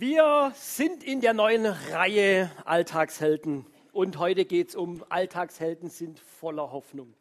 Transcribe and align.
Wir 0.00 0.52
sind 0.54 1.02
in 1.02 1.20
der 1.20 1.34
neuen 1.34 1.66
Reihe 1.66 2.52
Alltagshelden 2.64 3.66
und 3.90 4.16
heute 4.20 4.44
geht 4.44 4.68
es 4.68 4.76
um 4.76 5.02
Alltagshelden 5.08 5.90
sind 5.90 6.20
voller 6.20 6.70
Hoffnung. 6.70 7.12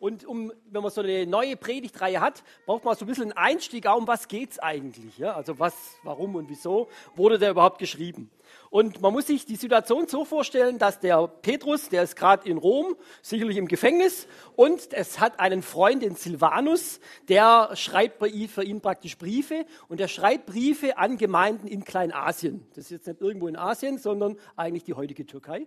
Und 0.00 0.24
um, 0.24 0.52
wenn 0.68 0.82
man 0.82 0.90
so 0.90 1.00
eine 1.00 1.28
neue 1.28 1.56
Predigtreihe 1.56 2.20
hat, 2.20 2.42
braucht 2.66 2.84
man 2.84 2.96
so 2.96 3.04
ein 3.04 3.06
bisschen 3.06 3.30
einen 3.30 3.34
Einstieg, 3.34 3.86
auch 3.86 3.98
um 3.98 4.08
was 4.08 4.26
geht 4.26 4.50
es 4.50 4.58
eigentlich. 4.58 5.16
Ja? 5.16 5.34
Also 5.34 5.60
was, 5.60 5.74
warum 6.02 6.34
und 6.34 6.48
wieso 6.48 6.88
wurde 7.14 7.38
der 7.38 7.52
überhaupt 7.52 7.78
geschrieben? 7.78 8.28
Und 8.70 9.00
man 9.00 9.12
muss 9.12 9.26
sich 9.26 9.46
die 9.46 9.56
Situation 9.56 10.08
so 10.08 10.24
vorstellen, 10.24 10.78
dass 10.78 11.00
der 11.00 11.26
Petrus, 11.28 11.88
der 11.88 12.02
ist 12.02 12.16
gerade 12.16 12.48
in 12.48 12.58
Rom, 12.58 12.96
sicherlich 13.22 13.56
im 13.56 13.68
Gefängnis, 13.68 14.26
und 14.56 14.92
es 14.92 15.20
hat 15.20 15.40
einen 15.40 15.62
Freund, 15.62 16.02
den 16.02 16.16
Silvanus, 16.16 17.00
der 17.28 17.70
schreibt 17.74 18.22
für 18.48 18.64
ihn 18.64 18.80
praktisch 18.80 19.18
Briefe 19.18 19.66
und 19.88 20.00
der 20.00 20.08
schreibt 20.08 20.46
Briefe 20.46 20.98
an 20.98 21.18
Gemeinden 21.18 21.66
in 21.68 21.84
Kleinasien. 21.84 22.66
Das 22.74 22.86
ist 22.86 22.90
jetzt 22.90 23.06
nicht 23.06 23.20
irgendwo 23.20 23.48
in 23.48 23.56
Asien, 23.56 23.98
sondern 23.98 24.36
eigentlich 24.56 24.84
die 24.84 24.94
heutige 24.94 25.26
Türkei. 25.26 25.66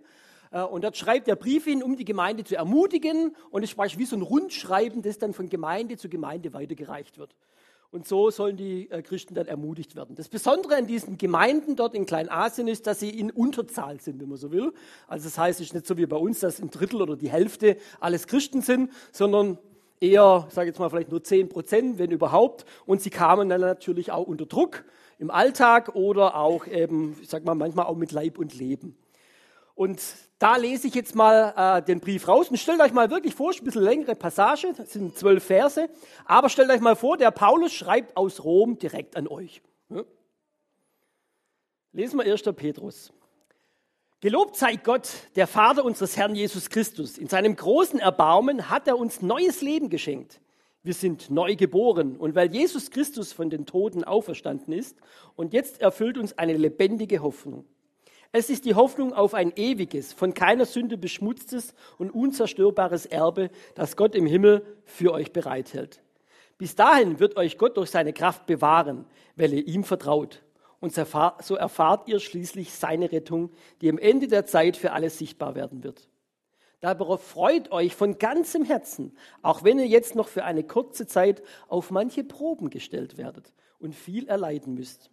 Äh, 0.50 0.62
und 0.62 0.84
dort 0.84 0.96
schreibt 0.96 1.28
er 1.28 1.36
Briefe 1.36 1.70
hin, 1.70 1.82
um 1.82 1.96
die 1.96 2.04
Gemeinde 2.04 2.44
zu 2.44 2.56
ermutigen. 2.56 3.34
Und 3.50 3.62
es 3.62 3.74
ist 3.74 3.98
wie 3.98 4.04
so 4.04 4.16
ein 4.16 4.22
Rundschreiben, 4.22 5.02
das 5.02 5.18
dann 5.18 5.32
von 5.32 5.48
Gemeinde 5.48 5.96
zu 5.96 6.08
Gemeinde 6.08 6.52
weitergereicht 6.52 7.18
wird. 7.18 7.34
Und 7.90 8.06
so 8.06 8.30
sollen 8.30 8.58
die 8.58 8.90
äh, 8.90 9.00
Christen 9.00 9.34
dann 9.34 9.46
ermutigt 9.46 9.96
werden. 9.96 10.14
Das 10.14 10.28
Besondere 10.28 10.76
an 10.76 10.86
diesen 10.86 11.16
Gemeinden 11.16 11.74
dort 11.74 11.94
in 11.94 12.04
Kleinasien 12.04 12.68
ist, 12.68 12.86
dass 12.86 13.00
sie 13.00 13.08
in 13.08 13.30
Unterzahl 13.30 13.98
sind, 14.00 14.20
wenn 14.20 14.28
man 14.28 14.36
so 14.36 14.52
will. 14.52 14.74
Also 15.06 15.24
das 15.24 15.38
heißt, 15.38 15.60
es 15.60 15.68
ist 15.68 15.74
nicht 15.74 15.86
so 15.86 15.96
wie 15.96 16.04
bei 16.04 16.16
uns, 16.16 16.40
dass 16.40 16.60
ein 16.60 16.70
Drittel 16.70 17.00
oder 17.00 17.16
die 17.16 17.30
Hälfte 17.30 17.78
alles 17.98 18.26
Christen 18.26 18.60
sind, 18.60 18.90
sondern 19.10 19.56
eher, 20.00 20.44
ich 20.48 20.54
sage 20.54 20.68
jetzt 20.68 20.78
mal 20.78 20.90
vielleicht 20.90 21.10
nur 21.10 21.24
10 21.24 21.48
Prozent, 21.48 21.98
wenn 21.98 22.10
überhaupt. 22.10 22.66
Und 22.84 23.00
sie 23.00 23.10
kamen 23.10 23.48
dann 23.48 23.62
natürlich 23.62 24.12
auch 24.12 24.26
unter 24.26 24.44
Druck 24.44 24.84
im 25.18 25.30
Alltag 25.30 25.94
oder 25.94 26.36
auch 26.36 26.66
eben, 26.66 27.16
ich 27.22 27.28
sage 27.30 27.46
mal, 27.46 27.54
manchmal 27.54 27.86
auch 27.86 27.96
mit 27.96 28.12
Leib 28.12 28.38
und 28.38 28.54
Leben. 28.54 28.96
Und 29.78 30.02
da 30.40 30.56
lese 30.56 30.88
ich 30.88 30.94
jetzt 30.96 31.14
mal 31.14 31.54
äh, 31.56 31.82
den 31.84 32.00
Brief 32.00 32.26
raus 32.26 32.48
und 32.50 32.56
stellt 32.56 32.80
euch 32.80 32.92
mal 32.92 33.10
wirklich 33.10 33.36
vor, 33.36 33.52
ein 33.52 33.64
bisschen 33.64 33.84
längere 33.84 34.16
Passage, 34.16 34.74
das 34.76 34.92
sind 34.92 35.16
zwölf 35.16 35.44
Verse, 35.44 35.88
aber 36.24 36.48
stellt 36.48 36.68
euch 36.70 36.80
mal 36.80 36.96
vor, 36.96 37.16
der 37.16 37.30
Paulus 37.30 37.72
schreibt 37.72 38.16
aus 38.16 38.42
Rom 38.42 38.80
direkt 38.80 39.14
an 39.14 39.28
euch. 39.28 39.62
Lesen 41.92 42.18
wir 42.18 42.24
1. 42.24 42.42
Petrus. 42.56 43.12
Gelobt 44.18 44.56
sei 44.56 44.74
Gott, 44.74 45.10
der 45.36 45.46
Vater 45.46 45.84
unseres 45.84 46.16
Herrn 46.16 46.34
Jesus 46.34 46.70
Christus. 46.70 47.16
In 47.16 47.28
seinem 47.28 47.54
großen 47.54 48.00
Erbarmen 48.00 48.70
hat 48.70 48.88
er 48.88 48.98
uns 48.98 49.22
neues 49.22 49.60
Leben 49.62 49.90
geschenkt. 49.90 50.40
Wir 50.82 50.94
sind 50.94 51.30
neu 51.30 51.54
geboren 51.54 52.16
und 52.16 52.34
weil 52.34 52.52
Jesus 52.52 52.90
Christus 52.90 53.32
von 53.32 53.48
den 53.48 53.64
Toten 53.64 54.02
auferstanden 54.02 54.74
ist 54.74 54.96
und 55.36 55.52
jetzt 55.52 55.80
erfüllt 55.80 56.18
uns 56.18 56.36
eine 56.36 56.56
lebendige 56.56 57.22
Hoffnung. 57.22 57.64
Es 58.30 58.50
ist 58.50 58.66
die 58.66 58.74
Hoffnung 58.74 59.14
auf 59.14 59.32
ein 59.32 59.56
ewiges, 59.56 60.12
von 60.12 60.34
keiner 60.34 60.66
Sünde 60.66 60.98
beschmutztes 60.98 61.74
und 61.96 62.10
unzerstörbares 62.10 63.06
Erbe, 63.06 63.50
das 63.74 63.96
Gott 63.96 64.14
im 64.14 64.26
Himmel 64.26 64.66
für 64.84 65.12
euch 65.12 65.32
bereithält. 65.32 66.02
Bis 66.58 66.74
dahin 66.74 67.20
wird 67.20 67.38
euch 67.38 67.56
Gott 67.56 67.78
durch 67.78 67.90
seine 67.90 68.12
Kraft 68.12 68.44
bewahren, 68.44 69.06
weil 69.36 69.54
ihr 69.54 69.66
ihm 69.66 69.82
vertraut. 69.82 70.42
Und 70.78 70.94
so 70.94 71.54
erfahrt 71.56 72.08
ihr 72.08 72.20
schließlich 72.20 72.72
seine 72.74 73.10
Rettung, 73.10 73.50
die 73.80 73.88
am 73.88 73.98
Ende 73.98 74.28
der 74.28 74.44
Zeit 74.44 74.76
für 74.76 74.92
alle 74.92 75.08
sichtbar 75.08 75.54
werden 75.54 75.82
wird. 75.82 76.08
Darüber 76.80 77.16
freut 77.16 77.72
euch 77.72 77.96
von 77.96 78.18
ganzem 78.18 78.62
Herzen, 78.62 79.16
auch 79.40 79.64
wenn 79.64 79.78
ihr 79.78 79.86
jetzt 79.86 80.14
noch 80.14 80.28
für 80.28 80.44
eine 80.44 80.64
kurze 80.64 81.06
Zeit 81.06 81.42
auf 81.66 81.90
manche 81.90 82.24
Proben 82.24 82.68
gestellt 82.68 83.16
werdet 83.16 83.52
und 83.78 83.94
viel 83.94 84.28
erleiden 84.28 84.74
müsst. 84.74 85.10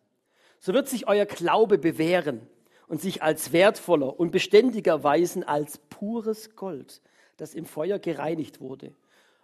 So 0.60 0.74
wird 0.74 0.90
sich 0.90 1.08
euer 1.08 1.26
Glaube 1.26 1.78
bewähren 1.78 2.48
und 2.88 3.02
sich 3.02 3.24
als 3.24 3.52
wertvoller 3.52 4.20
und 4.20 4.32
beständiger 4.32 4.94
erweisen 4.94 5.44
als 5.44 5.78
pures 5.90 6.56
Gold, 6.56 7.02
das 7.38 7.54
im 7.54 7.66
Feuer 7.66 8.00
gereinigt 8.00 8.62
wurde. 8.62 8.94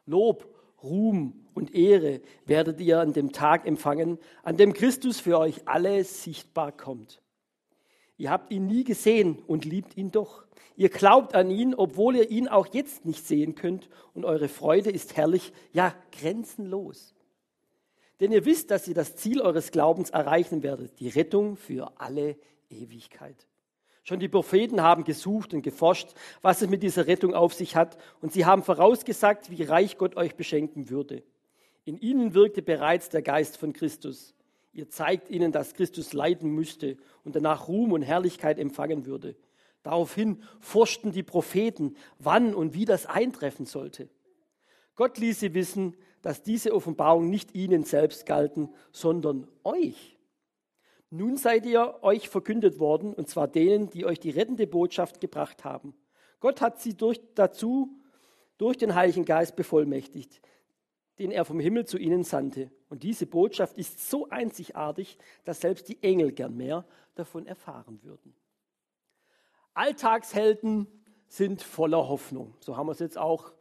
Lob, 0.06 0.48
Ruhm 0.84 1.46
und 1.54 1.76
Ehre 1.76 2.22
werdet 2.46 2.80
ihr 2.82 3.00
an 3.00 3.14
dem 3.14 3.32
Tag 3.32 3.68
empfangen, 3.68 4.18
an 4.44 4.58
dem 4.58 4.74
Christus 4.74 5.20
für 5.20 5.38
euch 5.38 5.68
alle 5.68 6.04
sichtbar 6.04 6.72
kommt. 6.72 7.22
Ihr 8.18 8.30
habt 8.30 8.52
ihn 8.52 8.68
nie 8.68 8.84
gesehen 8.84 9.40
und 9.48 9.66
liebt 9.66 9.98
ihn 9.98 10.12
doch. 10.12 10.46
Ihr 10.76 10.90
glaubt 10.90 11.36
an 11.36 11.50
ihn, 11.50 11.76
obwohl 11.76 12.16
ihr 12.16 12.30
ihn 12.30 12.48
auch 12.48 12.68
jetzt 12.68 13.06
nicht 13.06 13.26
sehen 13.26 13.56
könnt, 13.56 13.90
und 14.14 14.26
eure 14.26 14.48
Freude 14.48 14.90
ist 14.92 15.16
herrlich, 15.16 15.54
ja 15.74 15.94
grenzenlos. 16.12 17.14
Denn 18.20 18.32
ihr 18.32 18.46
wisst, 18.46 18.70
dass 18.72 18.88
ihr 18.88 18.94
das 18.94 19.16
Ziel 19.16 19.42
eures 19.42 19.72
Glaubens 19.72 20.12
erreichen 20.12 20.62
werdet, 20.62 21.00
die 21.00 21.10
Rettung 21.10 21.58
für 21.58 22.00
alle 22.00 22.38
Ewigkeit. 22.72 23.48
Schon 24.04 24.20
die 24.20 24.30
Propheten 24.30 24.82
haben 24.82 25.04
gesucht 25.04 25.54
und 25.54 25.62
geforscht, 25.62 26.10
was 26.42 26.62
es 26.62 26.70
mit 26.70 26.82
dieser 26.82 27.06
Rettung 27.06 27.36
auf 27.36 27.54
sich 27.54 27.76
hat, 27.76 27.98
und 28.20 28.34
sie 28.34 28.46
haben 28.46 28.64
vorausgesagt, 28.64 29.52
wie 29.52 29.64
reich 29.64 29.98
Gott 29.98 30.18
euch 30.18 30.36
beschenken 30.36 30.90
würde. 30.90 31.24
In 31.86 31.98
ihnen 31.98 32.34
wirkte 32.34 32.62
bereits 32.62 33.10
der 33.10 33.22
Geist 33.22 33.58
von 33.58 33.74
Christus. 33.74 34.34
Ihr 34.74 34.90
zeigt 34.90 35.30
ihnen, 35.30 35.52
dass 35.52 35.74
Christus 35.74 36.14
leiden 36.14 36.52
müsste 36.52 36.98
und 37.24 37.36
danach 37.36 37.68
Ruhm 37.68 37.92
und 37.92 38.02
Herrlichkeit 38.02 38.58
empfangen 38.58 39.06
würde. 39.06 39.36
Daraufhin 39.84 40.44
forschten 40.60 41.12
die 41.12 41.24
Propheten, 41.24 41.96
wann 42.20 42.54
und 42.54 42.74
wie 42.74 42.86
das 42.86 43.06
eintreffen 43.06 43.66
sollte. 43.66 44.10
Gott 44.96 45.18
ließ 45.18 45.40
sie 45.40 45.54
wissen, 45.54 45.96
dass 46.22 46.44
diese 46.44 46.74
Offenbarung 46.74 47.30
nicht 47.30 47.56
ihnen 47.56 47.84
selbst 47.84 48.26
galten, 48.26 48.70
sondern 48.92 49.48
euch. 49.64 50.18
Nun 51.14 51.36
seid 51.36 51.66
ihr 51.66 52.00
euch 52.04 52.30
verkündet 52.30 52.80
worden, 52.80 53.14
und 53.14 53.28
zwar 53.28 53.50
denen, 53.50 53.90
die 53.90 54.06
euch 54.06 54.20
die 54.20 54.30
rettende 54.30 54.66
Botschaft 54.66 55.20
gebracht 55.20 55.66
haben. 55.66 55.94
Gott 56.40 56.62
hat 56.62 56.80
sie 56.80 56.96
durch, 56.96 57.20
dazu 57.36 58.00
durch 58.58 58.78
den 58.78 58.96
Heiligen 58.96 59.26
Geist 59.26 59.58
bevollmächtigt, 59.58 60.42
den 61.20 61.32
er 61.32 61.44
vom 61.44 61.60
Himmel 61.60 61.86
zu 61.86 61.98
ihnen 61.98 62.24
sandte. 62.24 62.72
Und 62.88 63.04
diese 63.04 63.26
Botschaft 63.26 63.78
ist 63.78 64.10
so 64.10 64.30
einzigartig, 64.30 65.18
dass 65.44 65.60
selbst 65.60 65.90
die 65.90 66.02
Engel 66.02 66.32
gern 66.32 66.56
mehr 66.56 66.86
davon 67.16 67.46
erfahren 67.46 68.02
würden. 68.04 68.34
Alltagshelden 69.74 70.88
sind 71.28 71.62
voller 71.62 72.08
Hoffnung. 72.08 72.56
So 72.62 72.78
haben 72.78 72.88
wir 72.88 72.94
es 72.94 73.00
jetzt 73.00 73.18
auch 73.18 73.52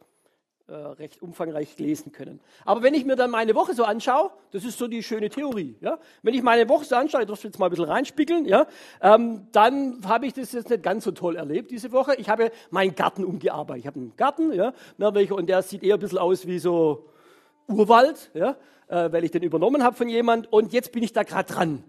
äh, 0.71 0.73
recht 0.73 1.21
umfangreich 1.21 1.77
lesen 1.77 2.13
können. 2.13 2.39
Aber 2.63 2.81
wenn 2.81 2.93
ich 2.93 3.03
mir 3.03 3.17
dann 3.17 3.29
meine 3.29 3.55
Woche 3.55 3.73
so 3.73 3.83
anschaue, 3.83 4.31
das 4.51 4.63
ist 4.63 4.77
so 4.77 4.87
die 4.87 5.03
schöne 5.03 5.29
Theorie. 5.29 5.75
Ja? 5.81 5.99
Wenn 6.23 6.33
ich 6.33 6.43
meine 6.43 6.69
Woche 6.69 6.85
so 6.85 6.95
anschaue, 6.95 7.23
ich 7.23 7.27
darf 7.27 7.43
jetzt 7.43 7.59
mal 7.59 7.65
ein 7.65 7.71
bisschen 7.71 7.85
reinspiegeln, 7.85 8.45
ja? 8.45 8.65
Ähm, 9.01 9.47
dann 9.51 9.99
habe 10.05 10.27
ich 10.27 10.33
das 10.33 10.53
jetzt 10.53 10.69
nicht 10.69 10.81
ganz 10.81 11.03
so 11.03 11.11
toll 11.11 11.35
erlebt 11.35 11.71
diese 11.71 11.91
Woche. 11.91 12.15
Ich 12.15 12.29
habe 12.29 12.51
meinen 12.69 12.95
Garten 12.95 13.25
umgearbeitet. 13.25 13.81
Ich 13.81 13.87
habe 13.87 13.99
einen 13.99 14.15
Garten, 14.15 14.53
ja, 14.53 14.73
und 14.97 15.49
der 15.49 15.61
sieht 15.61 15.83
eher 15.83 15.95
ein 15.95 15.99
bisschen 15.99 16.19
aus 16.19 16.47
wie 16.47 16.59
so 16.59 17.09
Urwald, 17.67 18.31
ja, 18.33 18.55
äh, 18.87 19.11
weil 19.11 19.25
ich 19.25 19.31
den 19.31 19.43
übernommen 19.43 19.83
habe 19.83 19.95
von 19.95 20.07
jemand. 20.07 20.51
Und 20.53 20.71
jetzt 20.71 20.93
bin 20.93 21.03
ich 21.03 21.11
da 21.11 21.23
gerade 21.23 21.51
dran. 21.51 21.83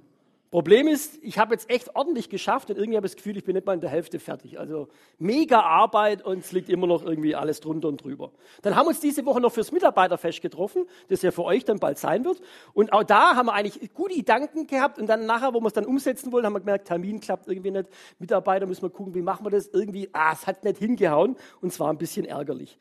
Problem 0.53 0.87
ist, 0.87 1.19
ich 1.23 1.39
habe 1.39 1.55
jetzt 1.55 1.71
echt 1.71 1.97
ordentlich 1.97 2.29
geschafft 2.29 2.69
und 2.69 2.77
irgendwie 2.77 2.99
habe 2.99 3.07
ich 3.07 3.13
das 3.13 3.17
Gefühl, 3.17 3.39
ich 3.39 3.45
bin 3.45 3.55
nicht 3.55 3.67
mal 3.67 3.73
in 3.73 3.81
der 3.81 3.89
Hälfte 3.89 4.19
fertig. 4.19 4.61
Also 4.61 4.89
mega 5.19 5.61
Arbeit 5.61 6.23
und 6.23 6.41
es 6.41 6.53
liegt 6.53 6.69
immer 6.69 6.87
noch 6.87 7.03
irgendwie 7.03 7.35
alles 7.35 7.61
drunter 7.61 7.89
und 7.89 8.05
drüber. 8.05 8.33
Dann 8.61 8.77
haben 8.77 8.85
wir 8.85 8.91
uns 8.91 9.01
diese 9.01 9.25
Woche 9.25 9.41
noch 9.41 9.51
fürs 9.51 9.73
Mitarbeiterfest 9.73 10.43
getroffen, 10.43 10.85
das 11.09 11.23
ja 11.23 11.31
für 11.31 11.45
euch 11.45 11.65
dann 11.65 11.79
bald 11.79 11.97
sein 11.97 12.27
wird. 12.27 12.43
Und 12.75 12.93
auch 12.93 13.03
da 13.03 13.35
haben 13.35 13.47
wir 13.47 13.55
eigentlich 13.55 13.95
gute 13.95 14.15
Gedanken 14.15 14.67
gehabt 14.67 14.99
und 14.99 15.07
dann 15.07 15.25
nachher, 15.25 15.55
wo 15.55 15.61
wir 15.61 15.69
es 15.69 15.73
dann 15.73 15.87
umsetzen 15.87 16.31
wollen, 16.33 16.45
haben 16.45 16.53
wir 16.53 16.61
gemerkt, 16.61 16.87
Termin 16.87 17.21
klappt 17.21 17.49
irgendwie 17.49 17.71
nicht. 17.71 17.89
Mitarbeiter 18.19 18.67
müssen 18.67 18.83
wir 18.83 18.91
gucken, 18.91 19.15
wie 19.15 19.23
machen 19.23 19.47
wir 19.47 19.51
das 19.51 19.69
irgendwie. 19.69 20.11
Ah, 20.13 20.35
es 20.35 20.47
hat 20.47 20.65
nicht 20.65 20.77
hingehauen 20.77 21.35
und 21.63 21.73
zwar 21.73 21.89
ein 21.89 21.97
bisschen 21.97 22.27
ärgerlich. 22.27 22.79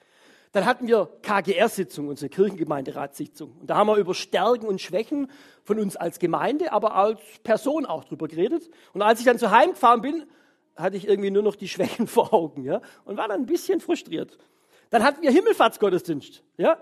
Dann 0.51 0.65
hatten 0.65 0.87
wir 0.87 1.09
KGR-Sitzung, 1.21 2.09
unsere 2.09 2.29
Kirchengemeinderatssitzung. 2.29 3.55
Und 3.61 3.69
da 3.69 3.75
haben 3.77 3.87
wir 3.87 3.95
über 3.95 4.13
Stärken 4.13 4.65
und 4.65 4.81
Schwächen 4.81 5.31
von 5.63 5.79
uns 5.79 5.95
als 5.95 6.19
Gemeinde, 6.19 6.73
aber 6.73 6.95
als 6.95 7.21
Person 7.43 7.85
auch 7.85 8.03
drüber 8.03 8.27
geredet. 8.27 8.69
Und 8.93 9.01
als 9.01 9.19
ich 9.19 9.25
dann 9.25 9.39
zu 9.39 9.51
Heim 9.51 9.71
gefahren 9.71 10.01
bin, 10.01 10.25
hatte 10.75 10.97
ich 10.97 11.07
irgendwie 11.07 11.31
nur 11.31 11.43
noch 11.43 11.55
die 11.55 11.69
Schwächen 11.69 12.07
vor 12.07 12.33
Augen, 12.33 12.65
ja, 12.65 12.81
und 13.05 13.17
war 13.17 13.27
dann 13.27 13.41
ein 13.41 13.45
bisschen 13.45 13.79
frustriert. 13.79 14.37
Dann 14.89 15.03
hatten 15.03 15.21
wir 15.21 15.31
Himmelfahrtsgottesdienst, 15.31 16.43
ja, 16.57 16.77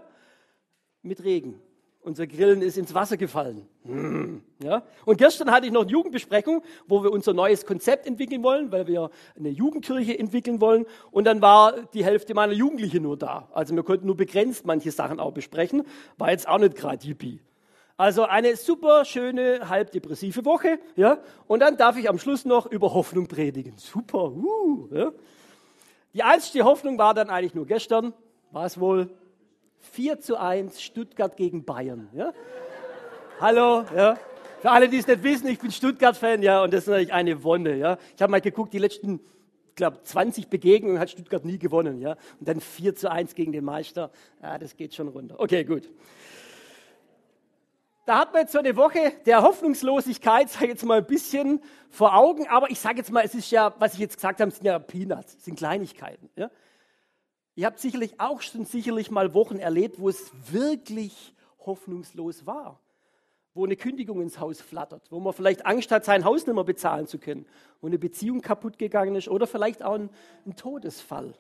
mit 1.03 1.23
Regen. 1.23 1.61
Unser 2.01 2.27
Grillen 2.27 2.61
ist 2.61 2.77
ins 2.77 2.93
Wasser 2.93 3.17
gefallen. 3.17 3.67
Hm, 3.83 4.41
ja? 4.63 4.83
Und 5.05 5.17
gestern 5.17 5.51
hatte 5.51 5.65
ich 5.67 5.73
noch 5.73 5.81
eine 5.81 5.91
Jugendbesprechung, 5.91 6.63
wo 6.87 7.03
wir 7.03 7.11
unser 7.11 7.33
neues 7.33 7.65
Konzept 7.65 8.07
entwickeln 8.07 8.41
wollen, 8.41 8.71
weil 8.71 8.87
wir 8.87 9.09
eine 9.37 9.49
Jugendkirche 9.49 10.17
entwickeln 10.17 10.61
wollen. 10.61 10.85
Und 11.11 11.25
dann 11.25 11.41
war 11.41 11.73
die 11.93 12.05
Hälfte 12.05 12.33
meiner 12.33 12.53
Jugendlichen 12.53 13.03
nur 13.03 13.17
da. 13.17 13.49
Also 13.51 13.75
wir 13.75 13.83
konnten 13.83 14.05
nur 14.05 14.15
begrenzt 14.15 14.65
manche 14.65 14.91
Sachen 14.91 15.19
auch 15.19 15.33
besprechen. 15.33 15.83
War 16.17 16.31
jetzt 16.31 16.47
auch 16.47 16.57
nicht 16.57 16.75
gerade 16.75 17.05
yippie. 17.05 17.41
Also 17.97 18.23
eine 18.23 18.55
super 18.55 19.03
schöne, 19.03 19.67
halbdepressive 19.67 20.45
Woche. 20.45 20.79
Ja? 20.95 21.17
Und 21.47 21.59
dann 21.59 21.75
darf 21.75 21.97
ich 21.97 22.07
am 22.07 22.17
Schluss 22.17 22.45
noch 22.45 22.65
über 22.65 22.93
Hoffnung 22.93 23.27
predigen. 23.27 23.73
Super. 23.75 24.31
Uh, 24.31 24.87
ja? 24.93 25.11
Die 26.13 26.23
einzige 26.23 26.63
Hoffnung 26.63 26.97
war 26.97 27.13
dann 27.13 27.29
eigentlich 27.29 27.55
nur 27.55 27.65
gestern. 27.65 28.13
War 28.51 28.65
es 28.65 28.79
wohl? 28.79 29.09
4 29.79 30.19
zu 30.19 30.37
1 30.37 30.81
Stuttgart 30.81 31.35
gegen 31.37 31.65
Bayern. 31.65 32.09
Ja? 32.13 32.33
Hallo, 33.39 33.85
ja? 33.95 34.17
Für 34.61 34.71
alle, 34.71 34.89
die 34.89 34.97
es 34.97 35.07
nicht 35.07 35.23
wissen, 35.23 35.47
ich 35.47 35.59
bin 35.59 35.71
Stuttgart-Fan, 35.71 36.41
ja, 36.41 36.61
und 36.63 36.73
das 36.73 36.81
ist 36.81 36.87
natürlich 36.87 37.13
eine 37.13 37.43
Wonne, 37.43 37.77
ja. 37.77 37.97
Ich 38.15 38.21
habe 38.21 38.31
mal 38.31 38.41
geguckt, 38.41 38.73
die 38.73 38.77
letzten, 38.77 39.21
glaube, 39.75 40.03
20 40.03 40.49
Begegnungen 40.49 40.99
hat 40.99 41.09
Stuttgart 41.09 41.45
nie 41.45 41.57
gewonnen, 41.57 41.99
ja. 41.99 42.17
Und 42.39 42.47
dann 42.47 42.59
4 42.59 42.93
zu 42.95 43.09
1 43.09 43.35
gegen 43.35 43.53
den 43.53 43.63
Meister, 43.63 44.11
ja, 44.43 44.57
das 44.57 44.75
geht 44.75 44.93
schon 44.93 45.07
runter. 45.07 45.39
Okay, 45.39 45.63
gut. 45.63 45.89
Da 48.05 48.19
hat 48.19 48.33
man 48.33 48.41
jetzt 48.41 48.51
so 48.51 48.59
eine 48.59 48.75
Woche 48.75 49.13
der 49.25 49.43
Hoffnungslosigkeit, 49.43 50.49
sage 50.49 50.65
ich 50.65 50.71
jetzt 50.71 50.83
mal 50.83 50.97
ein 50.97 51.05
bisschen 51.05 51.61
vor 51.89 52.15
Augen, 52.15 52.47
aber 52.47 52.69
ich 52.69 52.79
sage 52.79 52.97
jetzt 52.97 53.11
mal, 53.11 53.23
es 53.23 53.35
ist 53.35 53.51
ja, 53.51 53.73
was 53.79 53.93
ich 53.93 53.99
jetzt 53.99 54.15
gesagt 54.15 54.41
habe, 54.41 54.51
sind 54.51 54.65
ja 54.65 54.77
Peanuts, 54.79 55.43
sind 55.45 55.57
Kleinigkeiten, 55.57 56.29
ja. 56.35 56.49
Ihr 57.59 57.65
habt 57.65 57.79
sicherlich 57.79 58.21
auch 58.21 58.39
schon 58.39 58.63
sicherlich 58.63 59.11
mal 59.11 59.33
Wochen 59.33 59.57
erlebt, 59.57 59.99
wo 59.99 60.07
es 60.07 60.31
wirklich 60.49 61.35
hoffnungslos 61.65 62.45
war 62.45 62.79
wo 63.53 63.65
eine 63.65 63.75
Kündigung 63.75 64.21
ins 64.21 64.39
Haus 64.39 64.61
flattert, 64.61 65.11
wo 65.11 65.19
man 65.19 65.33
vielleicht 65.33 65.65
Angst 65.65 65.91
hat, 65.91 66.05
sein 66.05 66.23
Haus 66.23 66.47
nicht 66.47 66.55
mehr 66.55 66.63
bezahlen 66.63 67.07
zu 67.07 67.19
können, 67.19 67.45
wo 67.81 67.87
eine 67.87 67.99
Beziehung 67.99 68.39
kaputt 68.39 68.77
gegangen 68.77 69.15
ist 69.15 69.27
oder 69.27 69.47
vielleicht 69.47 69.83
auch 69.83 69.95
ein, 69.95 70.09
ein 70.45 70.55
Todesfall. 70.55 71.33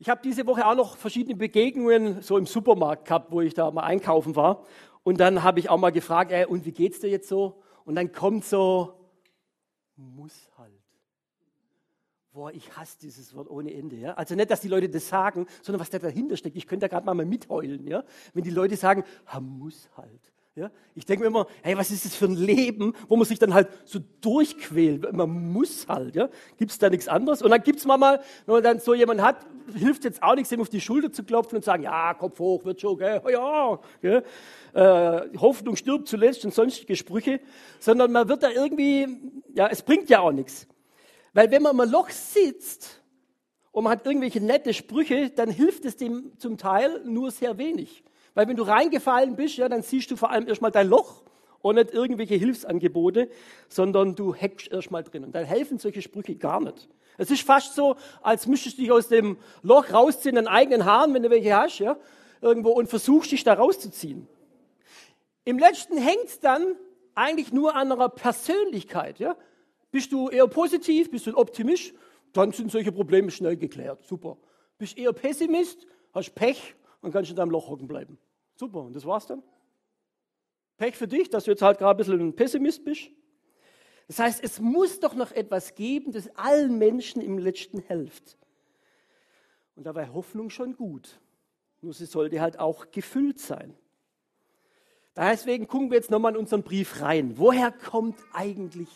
Ich 0.00 0.08
habe 0.08 0.20
diese 0.24 0.44
Woche 0.48 0.66
auch 0.66 0.74
noch 0.74 0.96
verschiedene 0.96 1.36
Begegnungen 1.36 2.20
so 2.20 2.36
im 2.36 2.46
Supermarkt 2.46 3.04
gehabt, 3.04 3.30
wo 3.30 3.42
ich 3.42 3.54
da 3.54 3.70
mal 3.70 3.84
einkaufen 3.84 4.34
war. 4.34 4.64
Und 5.04 5.20
dann 5.20 5.44
habe 5.44 5.60
ich 5.60 5.70
auch 5.70 5.78
mal 5.78 5.92
gefragt, 5.92 6.32
ey, 6.32 6.46
und 6.46 6.64
wie 6.64 6.72
geht's 6.72 6.98
dir 6.98 7.10
jetzt 7.10 7.28
so? 7.28 7.62
Und 7.84 7.94
dann 7.94 8.10
kommt 8.10 8.44
so, 8.44 8.94
muss 9.94 10.50
halt. 10.58 10.83
Boah, 12.34 12.50
ich 12.52 12.76
hasse 12.76 12.98
dieses 13.00 13.32
Wort 13.36 13.48
ohne 13.48 13.72
Ende. 13.72 13.94
Ja? 13.94 14.14
Also 14.14 14.34
nicht, 14.34 14.50
dass 14.50 14.60
die 14.60 14.66
Leute 14.66 14.88
das 14.88 15.08
sagen, 15.08 15.46
sondern 15.62 15.80
was 15.80 15.90
da 15.90 16.00
dahinter 16.00 16.36
steckt. 16.36 16.56
Ich 16.56 16.66
könnte 16.66 16.88
da 16.88 16.88
gerade 16.88 17.06
mal 17.06 17.14
mitheulen, 17.24 17.86
ja? 17.86 18.02
wenn 18.32 18.42
die 18.42 18.50
Leute 18.50 18.74
sagen, 18.74 19.04
ha, 19.26 19.38
muss 19.38 19.88
halt. 19.96 20.32
Ja? 20.56 20.72
Ich 20.96 21.04
denke 21.04 21.22
mir 21.22 21.28
immer, 21.28 21.46
hey, 21.62 21.78
was 21.78 21.92
ist 21.92 22.04
das 22.04 22.16
für 22.16 22.24
ein 22.24 22.34
Leben, 22.34 22.94
wo 23.06 23.14
man 23.14 23.24
sich 23.24 23.38
dann 23.38 23.54
halt 23.54 23.68
so 23.84 24.00
durchquält. 24.20 25.12
Man 25.12 25.52
muss 25.52 25.86
halt. 25.86 26.16
Ja? 26.16 26.28
Gibt 26.56 26.72
es 26.72 26.78
da 26.78 26.90
nichts 26.90 27.06
anderes? 27.06 27.40
Und 27.40 27.52
dann 27.52 27.62
gibt 27.62 27.78
es 27.78 27.86
mal, 27.86 28.20
wenn 28.46 28.52
man 28.52 28.64
dann 28.64 28.80
so 28.80 28.94
jemanden 28.94 29.22
hat, 29.22 29.36
hilft 29.72 30.02
jetzt 30.02 30.20
auch 30.20 30.34
nichts, 30.34 30.50
ihm 30.50 30.60
auf 30.60 30.68
die 30.68 30.80
Schulter 30.80 31.12
zu 31.12 31.22
klopfen 31.22 31.54
und 31.54 31.64
sagen, 31.64 31.84
ja, 31.84 32.14
Kopf 32.14 32.40
hoch, 32.40 32.64
wird 32.64 32.80
schon, 32.80 32.98
gell? 32.98 33.22
ja. 33.30 33.78
Gell? 34.02 34.24
Äh, 34.72 35.38
Hoffnung 35.38 35.76
stirbt 35.76 36.08
zuletzt 36.08 36.44
und 36.44 36.52
sonstige 36.52 36.96
Sprüche. 36.96 37.38
Sondern 37.78 38.10
man 38.10 38.28
wird 38.28 38.42
da 38.42 38.50
irgendwie, 38.50 39.06
ja, 39.54 39.68
es 39.68 39.82
bringt 39.82 40.10
ja 40.10 40.18
auch 40.18 40.32
nichts. 40.32 40.66
Weil 41.34 41.50
wenn 41.50 41.62
man 41.62 41.78
im 41.78 41.90
Loch 41.90 42.10
sitzt 42.10 43.02
und 43.72 43.84
man 43.84 43.92
hat 43.92 44.06
irgendwelche 44.06 44.40
nette 44.40 44.72
Sprüche, 44.72 45.30
dann 45.30 45.50
hilft 45.50 45.84
es 45.84 45.96
dem 45.96 46.38
zum 46.38 46.56
Teil 46.56 47.02
nur 47.04 47.30
sehr 47.30 47.58
wenig. 47.58 48.04
Weil 48.34 48.48
wenn 48.48 48.56
du 48.56 48.62
reingefallen 48.62 49.36
bist, 49.36 49.56
ja, 49.56 49.68
dann 49.68 49.82
siehst 49.82 50.10
du 50.10 50.16
vor 50.16 50.30
allem 50.30 50.48
erstmal 50.48 50.70
dein 50.70 50.88
Loch 50.88 51.22
und 51.60 51.74
nicht 51.74 51.92
irgendwelche 51.92 52.34
Hilfsangebote, 52.34 53.28
sondern 53.68 54.14
du 54.14 54.34
hackst 54.34 54.70
erstmal 54.70 55.02
drin. 55.02 55.24
Und 55.24 55.34
dann 55.34 55.44
helfen 55.44 55.78
solche 55.78 56.02
Sprüche 56.02 56.36
gar 56.36 56.60
nicht. 56.60 56.88
Es 57.18 57.30
ist 57.30 57.42
fast 57.42 57.74
so, 57.74 57.96
als 58.22 58.46
müsstest 58.46 58.78
du 58.78 58.82
dich 58.82 58.92
aus 58.92 59.08
dem 59.08 59.36
Loch 59.62 59.92
rausziehen, 59.92 60.36
in 60.36 60.44
deinen 60.44 60.54
eigenen 60.54 60.84
Haaren, 60.84 61.14
wenn 61.14 61.22
du 61.22 61.30
welche 61.30 61.56
hast, 61.56 61.78
ja, 61.78 61.96
irgendwo, 62.40 62.70
und 62.70 62.88
versuchst 62.88 63.32
dich 63.32 63.44
da 63.44 63.54
rauszuziehen. 63.54 64.28
Im 65.44 65.58
letzten 65.58 65.96
hängt 65.96 66.26
es 66.26 66.40
dann 66.40 66.76
eigentlich 67.14 67.52
nur 67.52 67.74
an 67.74 67.90
einer 67.90 68.08
Persönlichkeit, 68.08 69.18
ja. 69.18 69.36
Bist 69.94 70.10
du 70.10 70.28
eher 70.28 70.48
positiv, 70.48 71.08
bist 71.08 71.24
du 71.24 71.30
ein 71.30 71.36
Optimist, 71.36 71.94
dann 72.32 72.50
sind 72.50 72.68
solche 72.72 72.90
Probleme 72.90 73.30
schnell 73.30 73.56
geklärt. 73.56 74.04
Super. 74.04 74.36
Bist 74.76 74.98
du 74.98 75.02
eher 75.02 75.12
Pessimist, 75.12 75.86
hast 76.12 76.34
Pech 76.34 76.74
und 77.00 77.12
kannst 77.12 77.30
in 77.30 77.36
deinem 77.36 77.52
Loch 77.52 77.68
hocken 77.68 77.86
bleiben. 77.86 78.18
Super, 78.56 78.80
und 78.80 78.96
das 78.96 79.06
war's 79.06 79.28
dann. 79.28 79.40
Pech 80.78 80.96
für 80.96 81.06
dich, 81.06 81.30
dass 81.30 81.44
du 81.44 81.52
jetzt 81.52 81.62
halt 81.62 81.78
gerade 81.78 81.94
ein 81.94 81.96
bisschen 81.98 82.20
ein 82.20 82.34
Pessimist 82.34 82.84
bist. 82.84 83.08
Das 84.08 84.18
heißt, 84.18 84.42
es 84.42 84.58
muss 84.58 84.98
doch 84.98 85.14
noch 85.14 85.30
etwas 85.30 85.76
geben, 85.76 86.10
das 86.10 86.28
allen 86.34 86.76
Menschen 86.76 87.22
im 87.22 87.38
Letzten 87.38 87.78
hilft. 87.78 88.36
Und 89.76 89.86
da 89.86 89.94
wäre 89.94 90.12
Hoffnung 90.12 90.50
schon 90.50 90.74
gut. 90.74 91.20
Nur 91.82 91.92
sie 91.92 92.06
sollte 92.06 92.40
halt 92.40 92.58
auch 92.58 92.90
gefüllt 92.90 93.38
sein. 93.38 93.76
Deswegen 95.16 95.68
gucken 95.68 95.92
wir 95.92 95.98
jetzt 95.98 96.10
nochmal 96.10 96.32
in 96.32 96.38
unseren 96.38 96.64
Brief 96.64 97.00
rein. 97.00 97.38
Woher 97.38 97.70
kommt 97.70 98.18
eigentlich 98.32 98.88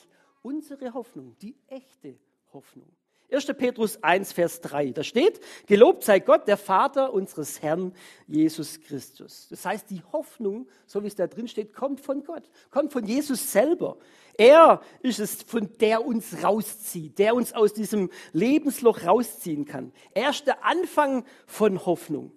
unsere 0.43 0.95
Hoffnung, 0.95 1.37
die 1.41 1.57
echte 1.69 2.19
Hoffnung. 2.53 2.89
1. 3.31 3.45
Petrus 3.59 4.03
1, 4.03 4.33
Vers 4.33 4.63
3, 4.63 4.93
da 4.93 5.05
steht, 5.05 5.41
gelobt 5.67 6.03
sei 6.03 6.19
Gott, 6.19 6.49
der 6.49 6.57
Vater 6.57 7.13
unseres 7.13 7.61
Herrn 7.61 7.93
Jesus 8.27 8.81
Christus. 8.81 9.49
Das 9.51 9.67
heißt, 9.67 9.91
die 9.91 10.03
Hoffnung, 10.13 10.67
so 10.87 11.03
wie 11.03 11.09
es 11.09 11.15
da 11.15 11.27
drin 11.27 11.47
steht, 11.47 11.75
kommt 11.75 12.01
von 12.01 12.25
Gott, 12.25 12.45
kommt 12.71 12.91
von 12.91 13.05
Jesus 13.05 13.53
selber. 13.53 13.99
Er 14.39 14.81
ist 15.03 15.19
es, 15.19 15.43
von 15.43 15.69
der 15.79 16.07
uns 16.07 16.43
rauszieht, 16.43 17.19
der 17.19 17.35
uns 17.35 17.53
aus 17.53 17.75
diesem 17.75 18.09
Lebensloch 18.33 19.05
rausziehen 19.05 19.67
kann. 19.67 19.93
Er 20.15 20.31
ist 20.31 20.47
der 20.47 20.65
Anfang 20.65 21.27
von 21.47 21.85
Hoffnung. 21.85 22.33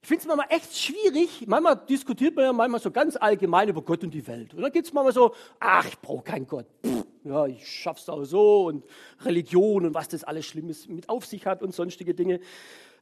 Ich 0.00 0.08
finde 0.08 0.22
es 0.22 0.28
manchmal 0.28 0.56
echt 0.56 0.76
schwierig. 0.76 1.46
Manchmal 1.48 1.76
diskutiert 1.88 2.36
man 2.36 2.44
ja 2.44 2.52
manchmal 2.52 2.80
so 2.80 2.92
ganz 2.92 3.16
allgemein 3.16 3.68
über 3.68 3.82
Gott 3.82 4.04
und 4.04 4.12
die 4.12 4.26
Welt. 4.28 4.54
Und 4.54 4.62
dann 4.62 4.70
geht 4.70 4.84
es 4.84 4.92
manchmal 4.92 5.12
so, 5.12 5.34
ach, 5.58 5.86
ich 5.88 5.98
brauche 5.98 6.22
keinen 6.22 6.46
Gott. 6.46 6.66
Pff, 6.86 6.97
ja, 7.24 7.46
ich 7.46 7.66
schaff's 7.66 8.08
auch 8.08 8.24
so 8.24 8.66
und 8.66 8.84
Religion 9.20 9.86
und 9.86 9.94
was 9.94 10.08
das 10.08 10.24
alles 10.24 10.46
Schlimmes 10.46 10.88
mit 10.88 11.08
auf 11.08 11.26
sich 11.26 11.46
hat 11.46 11.62
und 11.62 11.74
sonstige 11.74 12.14
Dinge. 12.14 12.40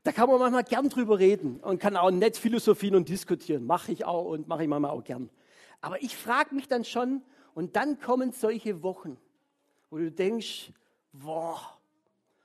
Da 0.02 0.12
kann 0.12 0.28
man 0.28 0.38
manchmal 0.38 0.64
gern 0.64 0.88
drüber 0.88 1.18
reden 1.18 1.58
und 1.60 1.80
kann 1.80 1.96
auch 1.96 2.10
nett 2.10 2.36
philosophieren 2.36 2.96
und 2.96 3.08
diskutieren. 3.08 3.64
Mache 3.64 3.92
ich 3.92 4.04
auch 4.04 4.26
und 4.26 4.46
mache 4.48 4.62
ich 4.62 4.68
manchmal 4.68 4.92
auch 4.92 5.02
gern. 5.02 5.30
Aber 5.80 6.02
ich 6.02 6.16
frage 6.16 6.54
mich 6.54 6.68
dann 6.68 6.84
schon, 6.84 7.22
und 7.54 7.74
dann 7.74 7.98
kommen 7.98 8.32
solche 8.32 8.82
Wochen, 8.82 9.16
wo 9.90 9.96
du 9.96 10.12
denkst, 10.12 10.72
boah, 11.12 11.58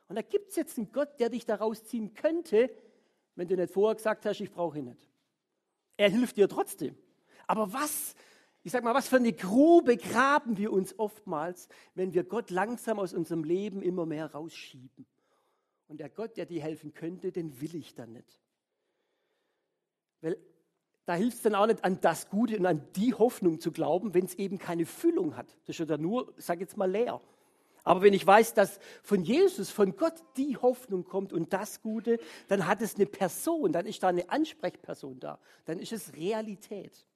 und 0.08 0.16
da 0.16 0.22
gibt 0.22 0.50
es 0.50 0.56
jetzt 0.56 0.78
einen 0.78 0.92
Gott, 0.92 1.20
der 1.20 1.30
dich 1.30 1.46
da 1.46 1.56
rausziehen 1.56 2.14
könnte, 2.14 2.70
wenn 3.36 3.48
du 3.48 3.56
nicht 3.56 3.74
vorher 3.74 3.96
gesagt 3.96 4.26
hast, 4.26 4.42
ich 4.42 4.52
brauche 4.52 4.80
ihn 4.80 4.86
nicht. 4.86 5.10
Er 5.98 6.10
hilft 6.10 6.38
dir 6.38 6.50
trotzdem. 6.50 6.96
Aber 7.48 7.74
was, 7.74 8.16
ich 8.63 8.72
sag 8.72 8.84
mal, 8.84 8.94
was 8.94 9.08
für 9.08 9.16
eine 9.16 9.34
Grube 9.34 9.98
graben 9.98 10.58
wir 10.58 10.72
uns 10.72 10.98
oftmals, 11.00 11.68
wenn 11.96 12.13
wir 12.13 12.24
Gott 12.24 12.52
langsam 12.52 13.00
aus 13.00 13.13
unserem 13.13 13.44
Leben 13.44 13.81
immer 13.81 14.06
mehr 14.06 14.31
rausschieben. 14.31 15.06
Und 15.88 16.00
der 16.00 16.10
Gott, 16.10 16.38
der 16.38 16.46
dir 16.46 16.62
helfen 16.62 16.94
könnte, 16.94 17.31
den 17.31 17.60
will 17.60 17.75
ich 17.75 17.96
dann 17.96 18.13
nicht. 18.13 18.40
Weil 20.22 20.38
da 21.06 21.16
hilft 21.16 21.38
es 21.38 21.44
dann 21.44 21.56
auch 21.56 21.66
nicht 21.66 21.84
an 21.84 22.00
das 22.00 22.30
Gute 22.30 22.58
und 22.58 22.66
an 22.66 22.88
die 22.96 23.13
Hoffnung 23.13 23.60
zu 23.60 23.72
glauben, 23.72 24.13
wenn 24.13 24.25
es 24.25 24.36
eben 24.36 24.60
keine 24.60 24.86
Füllung 24.86 25.36
hat. 25.36 25.48
Das 25.66 25.75
ist 25.75 25.80
ja 25.80 25.86
dann 25.86 26.02
nur, 26.02 26.34
sag 26.38 26.60
jetzt 26.60 26.78
mal, 26.78 26.90
leer. 26.90 27.19
Aber 27.84 28.03
wenn 28.03 28.13
ich 28.13 28.25
weiß, 28.25 28.53
dass 28.53 28.80
von 29.01 29.24
Jesus, 29.24 29.72
von 29.72 29.96
Gott 29.96 30.13
die 30.38 30.56
Hoffnung 30.56 31.03
kommt 31.03 31.34
und 31.34 31.51
das 31.51 31.82
Gute, 31.82 32.20
dann 32.48 32.68
hat 32.68 32.82
es 32.82 32.96
eine 32.96 33.08
Person, 33.08 33.72
dann 33.72 33.88
ist 33.88 34.03
da 34.03 34.10
eine 34.10 34.30
Ansprechperson 34.30 35.20
da, 35.20 35.39
dann 35.65 35.80
ist 35.80 35.91
es 35.91 36.13
Realität. 36.13 37.08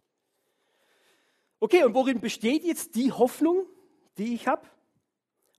Okay, 1.59 1.83
und 1.83 1.93
worin 1.93 2.19
besteht 2.19 2.63
jetzt 2.63 2.95
die 2.95 3.11
Hoffnung, 3.11 3.65
die 4.17 4.33
ich 4.35 4.47
habe? 4.47 4.67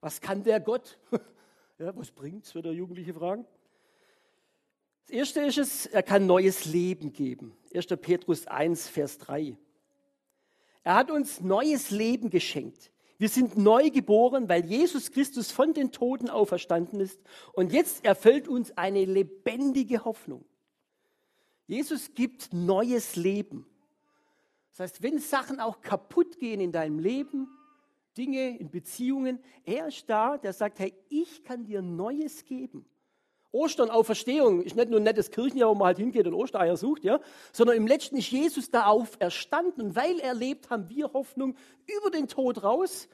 Was 0.00 0.20
kann 0.20 0.42
der 0.42 0.60
Gott? 0.60 0.98
ja, 1.78 1.96
was 1.96 2.10
bringt's, 2.10 2.54
wird 2.54 2.66
der 2.66 2.72
Jugendliche 2.72 3.14
fragen. 3.14 3.46
Das 5.06 5.16
erste 5.16 5.40
ist 5.42 5.58
es, 5.58 5.86
er 5.86 6.02
kann 6.02 6.26
neues 6.26 6.64
Leben 6.64 7.12
geben. 7.12 7.56
1. 7.74 7.86
Petrus 8.00 8.46
1, 8.46 8.88
Vers 8.88 9.18
3. 9.18 9.56
Er 10.82 10.94
hat 10.94 11.10
uns 11.10 11.40
neues 11.40 11.90
Leben 11.90 12.30
geschenkt. 12.30 12.90
Wir 13.18 13.28
sind 13.28 13.56
neu 13.56 13.90
geboren, 13.90 14.48
weil 14.48 14.64
Jesus 14.64 15.10
Christus 15.10 15.50
von 15.50 15.72
den 15.72 15.90
Toten 15.90 16.28
auferstanden 16.28 17.00
ist. 17.00 17.20
Und 17.54 17.72
jetzt 17.72 18.04
erfüllt 18.04 18.46
uns 18.46 18.76
eine 18.76 19.04
lebendige 19.04 20.04
Hoffnung. 20.04 20.44
Jesus 21.66 22.14
gibt 22.14 22.52
neues 22.52 23.16
Leben. 23.16 23.66
Das 24.76 24.90
heißt, 24.92 25.02
wenn 25.02 25.18
Sachen 25.18 25.58
auch 25.58 25.80
kaputt 25.80 26.38
gehen 26.38 26.60
in 26.60 26.70
deinem 26.70 26.98
Leben, 26.98 27.48
Dinge 28.18 28.58
in 28.58 28.70
Beziehungen, 28.70 29.38
er 29.64 29.86
ist 29.86 30.04
da, 30.10 30.36
der 30.36 30.52
sagt, 30.52 30.80
hey, 30.80 30.92
ich 31.08 31.44
kann 31.44 31.64
dir 31.64 31.80
Neues 31.80 32.44
geben. 32.44 32.84
Ostern, 33.52 33.88
Auferstehung 33.88 34.60
ist 34.60 34.76
nicht 34.76 34.90
nur 34.90 35.00
ein 35.00 35.04
nettes 35.04 35.30
Kirchenjahr, 35.30 35.70
wo 35.70 35.74
man 35.74 35.86
halt 35.86 35.98
hingeht 35.98 36.26
und 36.26 36.34
Ostereier 36.34 36.76
sucht, 36.76 37.04
ja, 37.04 37.20
sondern 37.52 37.76
im 37.76 37.86
letzten 37.86 38.18
ist 38.18 38.30
Jesus 38.30 38.70
da 38.70 38.84
auferstanden 38.84 39.82
und 39.82 39.96
weil 39.96 40.18
er 40.20 40.34
lebt, 40.34 40.68
haben 40.68 40.90
wir 40.90 41.10
Hoffnung 41.14 41.56
über 41.86 42.10
den 42.10 42.28
Tod 42.28 42.62
raus 42.62 43.08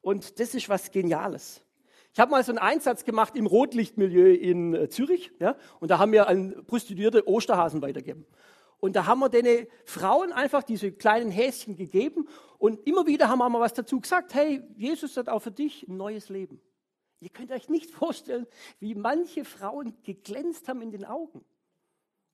und 0.00 0.40
das 0.40 0.54
ist 0.54 0.70
was 0.70 0.90
Geniales. 0.90 1.60
Ich 2.14 2.20
habe 2.20 2.30
mal 2.30 2.42
so 2.42 2.52
einen 2.52 2.60
Einsatz 2.60 3.04
gemacht 3.04 3.36
im 3.36 3.44
Rotlichtmilieu 3.44 4.32
in 4.32 4.72
äh, 4.74 4.88
Zürich 4.88 5.32
ja, 5.38 5.54
und 5.80 5.90
da 5.90 5.98
haben 5.98 6.12
wir 6.12 6.28
an 6.28 6.64
Prostituierte 6.66 7.28
Osterhasen 7.28 7.82
weitergegeben. 7.82 8.24
Und 8.80 8.96
da 8.96 9.06
haben 9.06 9.20
wir 9.20 9.28
den 9.28 9.66
Frauen 9.84 10.32
einfach 10.32 10.62
diese 10.62 10.92
kleinen 10.92 11.30
Häschen 11.30 11.76
gegeben 11.76 12.28
und 12.58 12.86
immer 12.86 13.06
wieder 13.06 13.28
haben 13.28 13.38
wir 13.38 13.48
mal 13.48 13.60
was 13.60 13.74
dazu 13.74 14.00
gesagt. 14.00 14.34
Hey, 14.34 14.62
Jesus 14.76 15.16
hat 15.16 15.28
auch 15.28 15.40
für 15.40 15.50
dich 15.50 15.88
ein 15.88 15.96
neues 15.96 16.28
Leben. 16.28 16.60
Ihr 17.20 17.30
könnt 17.30 17.50
euch 17.52 17.68
nicht 17.68 17.90
vorstellen, 17.90 18.46
wie 18.80 18.94
manche 18.94 19.44
Frauen 19.44 19.96
geglänzt 20.02 20.68
haben 20.68 20.82
in 20.82 20.90
den 20.90 21.04
Augen. 21.04 21.44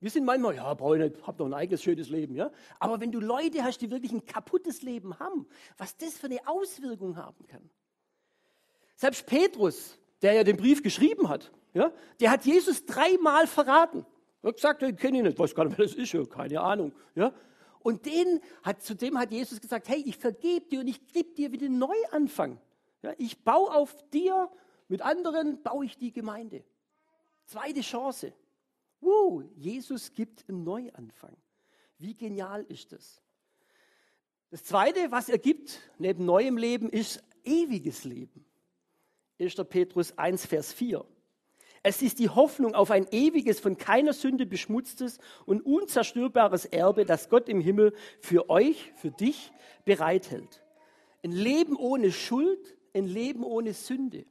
Wir 0.00 0.11
sind 0.11 0.25
manchmal, 0.25 0.56
ja, 0.56 0.73
brauche 0.73 0.97
ich 0.97 1.12
nicht, 1.12 1.26
hab 1.26 1.37
doch 1.37 1.47
ein 1.47 1.54
eigenes 1.54 1.82
schönes 1.82 2.09
Leben, 2.09 2.35
ja. 2.35 2.50
Aber 2.78 3.00
wenn 3.00 3.12
du 3.12 3.20
Leute 3.20 3.62
hast, 3.62 3.78
die 3.82 3.90
wirklich 3.90 4.12
ein 4.12 4.25
kaputtes 4.25 4.82
Leben 4.82 5.18
haben, 5.18 5.47
was 5.76 5.97
das 5.97 6.14
für 6.14 6.26
eine 6.26 6.47
Auswirkung 6.49 7.16
haben 7.16 7.47
kann. 7.47 7.68
Selbst 8.97 9.26
Petrus, 9.26 9.99
der 10.23 10.32
ja 10.32 10.42
den 10.42 10.56
Brief 10.56 10.82
geschrieben 10.82 11.28
hat, 11.28 11.52
ja, 11.75 11.92
der 12.18 12.30
hat 12.30 12.44
Jesus 12.44 12.87
dreimal 12.87 13.47
verraten. 13.47 14.06
Er 14.42 14.49
hat 14.49 14.56
gesagt, 14.56 14.82
ich 14.82 14.97
kenne 14.97 15.18
ihn 15.18 15.25
nicht, 15.25 15.38
weiß 15.38 15.54
gar 15.54 15.64
nicht, 15.64 15.76
wer 15.78 15.87
das 15.87 15.94
ist, 15.94 16.30
keine 16.30 16.61
Ahnung. 16.61 16.92
Ja. 17.14 17.32
Und 17.80 18.06
den 18.06 18.40
hat, 18.62 18.82
zu 18.82 18.94
dem 18.94 19.18
hat 19.18 19.32
Jesus 19.32 19.61
gesagt, 19.61 19.88
hey, 19.88 20.02
ich 20.06 20.16
vergebe 20.16 20.66
dir 20.66 20.80
und 20.80 20.88
ich 20.88 21.06
gebe 21.09 21.32
dir 21.35 21.52
wieder 21.52 21.66
einen 21.66 21.78
Neuanfang. 21.78 22.61
Ja, 23.02 23.14
ich 23.18 23.42
baue 23.42 23.75
auf 23.75 23.97
dir, 24.11 24.50
mit 24.88 25.02
anderen 25.02 25.62
baue 25.62 25.87
ich 25.87 25.97
die 25.97 26.12
Gemeinde. 26.12 26.64
Zweite 27.47 27.80
Chance. 27.80 28.32
Wow, 29.00 29.42
Jesus 29.56 30.12
gibt 30.12 30.49
einen 30.49 30.62
Neuanfang. 30.62 31.37
Wie 31.99 32.14
genial 32.14 32.64
ist 32.64 32.92
das? 32.92 33.23
Das 34.50 34.64
Zweite, 34.64 35.11
was 35.11 35.28
er 35.28 35.38
gibt, 35.38 35.80
neben 35.99 36.25
neuem 36.25 36.56
Leben, 36.56 36.90
ist 36.90 37.23
ewiges 37.44 38.04
Leben. 38.04 38.44
1. 39.38 39.54
Petrus 39.68 40.16
1, 40.18 40.44
Vers 40.44 40.73
4. 40.73 41.04
Es 41.82 42.02
ist 42.02 42.18
die 42.18 42.28
Hoffnung 42.28 42.75
auf 42.75 42.90
ein 42.90 43.06
ewiges, 43.10 43.58
von 43.58 43.78
keiner 43.78 44.12
Sünde 44.12 44.44
beschmutztes 44.44 45.18
und 45.46 45.64
unzerstörbares 45.64 46.66
Erbe, 46.66 47.06
das 47.06 47.30
Gott 47.30 47.49
im 47.49 47.60
Himmel 47.60 47.94
für 48.20 48.50
euch, 48.50 48.92
für 48.96 49.10
dich 49.10 49.50
bereithält. 49.87 50.62
Ein 51.25 51.32
Leben 51.32 51.76
ohne 51.76 52.12
Schuld, 52.12 52.76
ein 52.94 53.06
Leben 53.06 53.44
ohne 53.44 53.72
Sünde. 53.72 54.26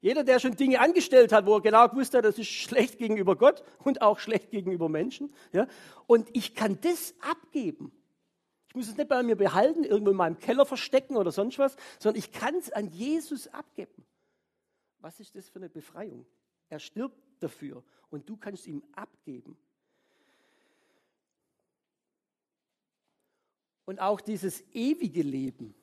Jeder, 0.00 0.24
der 0.24 0.40
schon 0.40 0.56
Dinge 0.56 0.80
angestellt 0.80 1.32
hat, 1.32 1.46
wo 1.46 1.54
er 1.54 1.60
genau 1.60 1.88
gewusst 1.88 2.14
hat, 2.14 2.24
das 2.24 2.38
ist 2.38 2.48
schlecht 2.48 2.98
gegenüber 2.98 3.36
Gott 3.36 3.62
und 3.84 4.02
auch 4.02 4.18
schlecht 4.18 4.50
gegenüber 4.50 4.88
Menschen. 4.88 5.32
Ja? 5.52 5.66
Und 6.06 6.28
ich 6.32 6.54
kann 6.54 6.78
das 6.80 7.14
abgeben. 7.20 7.92
Ich 8.68 8.74
muss 8.74 8.88
es 8.88 8.96
nicht 8.96 9.08
bei 9.08 9.22
mir 9.22 9.36
behalten, 9.36 9.84
irgendwo 9.84 10.10
in 10.10 10.16
meinem 10.16 10.38
Keller 10.38 10.66
verstecken 10.66 11.16
oder 11.16 11.30
sonst 11.30 11.58
was, 11.58 11.76
sondern 11.98 12.18
ich 12.18 12.32
kann 12.32 12.54
es 12.56 12.72
an 12.72 12.88
Jesus 12.88 13.46
abgeben. 13.48 14.04
Was 14.98 15.20
ist 15.20 15.34
das 15.36 15.48
für 15.48 15.58
eine 15.58 15.68
Befreiung? 15.68 16.24
Er 16.72 16.78
stirbt 16.78 17.20
dafür 17.38 17.84
und 18.08 18.26
du 18.26 18.34
kannst 18.34 18.66
ihm 18.66 18.82
abgeben. 18.92 19.58
Und 23.84 24.00
auch 24.00 24.22
dieses 24.22 24.64
ewige 24.72 25.20
Leben, 25.20 25.74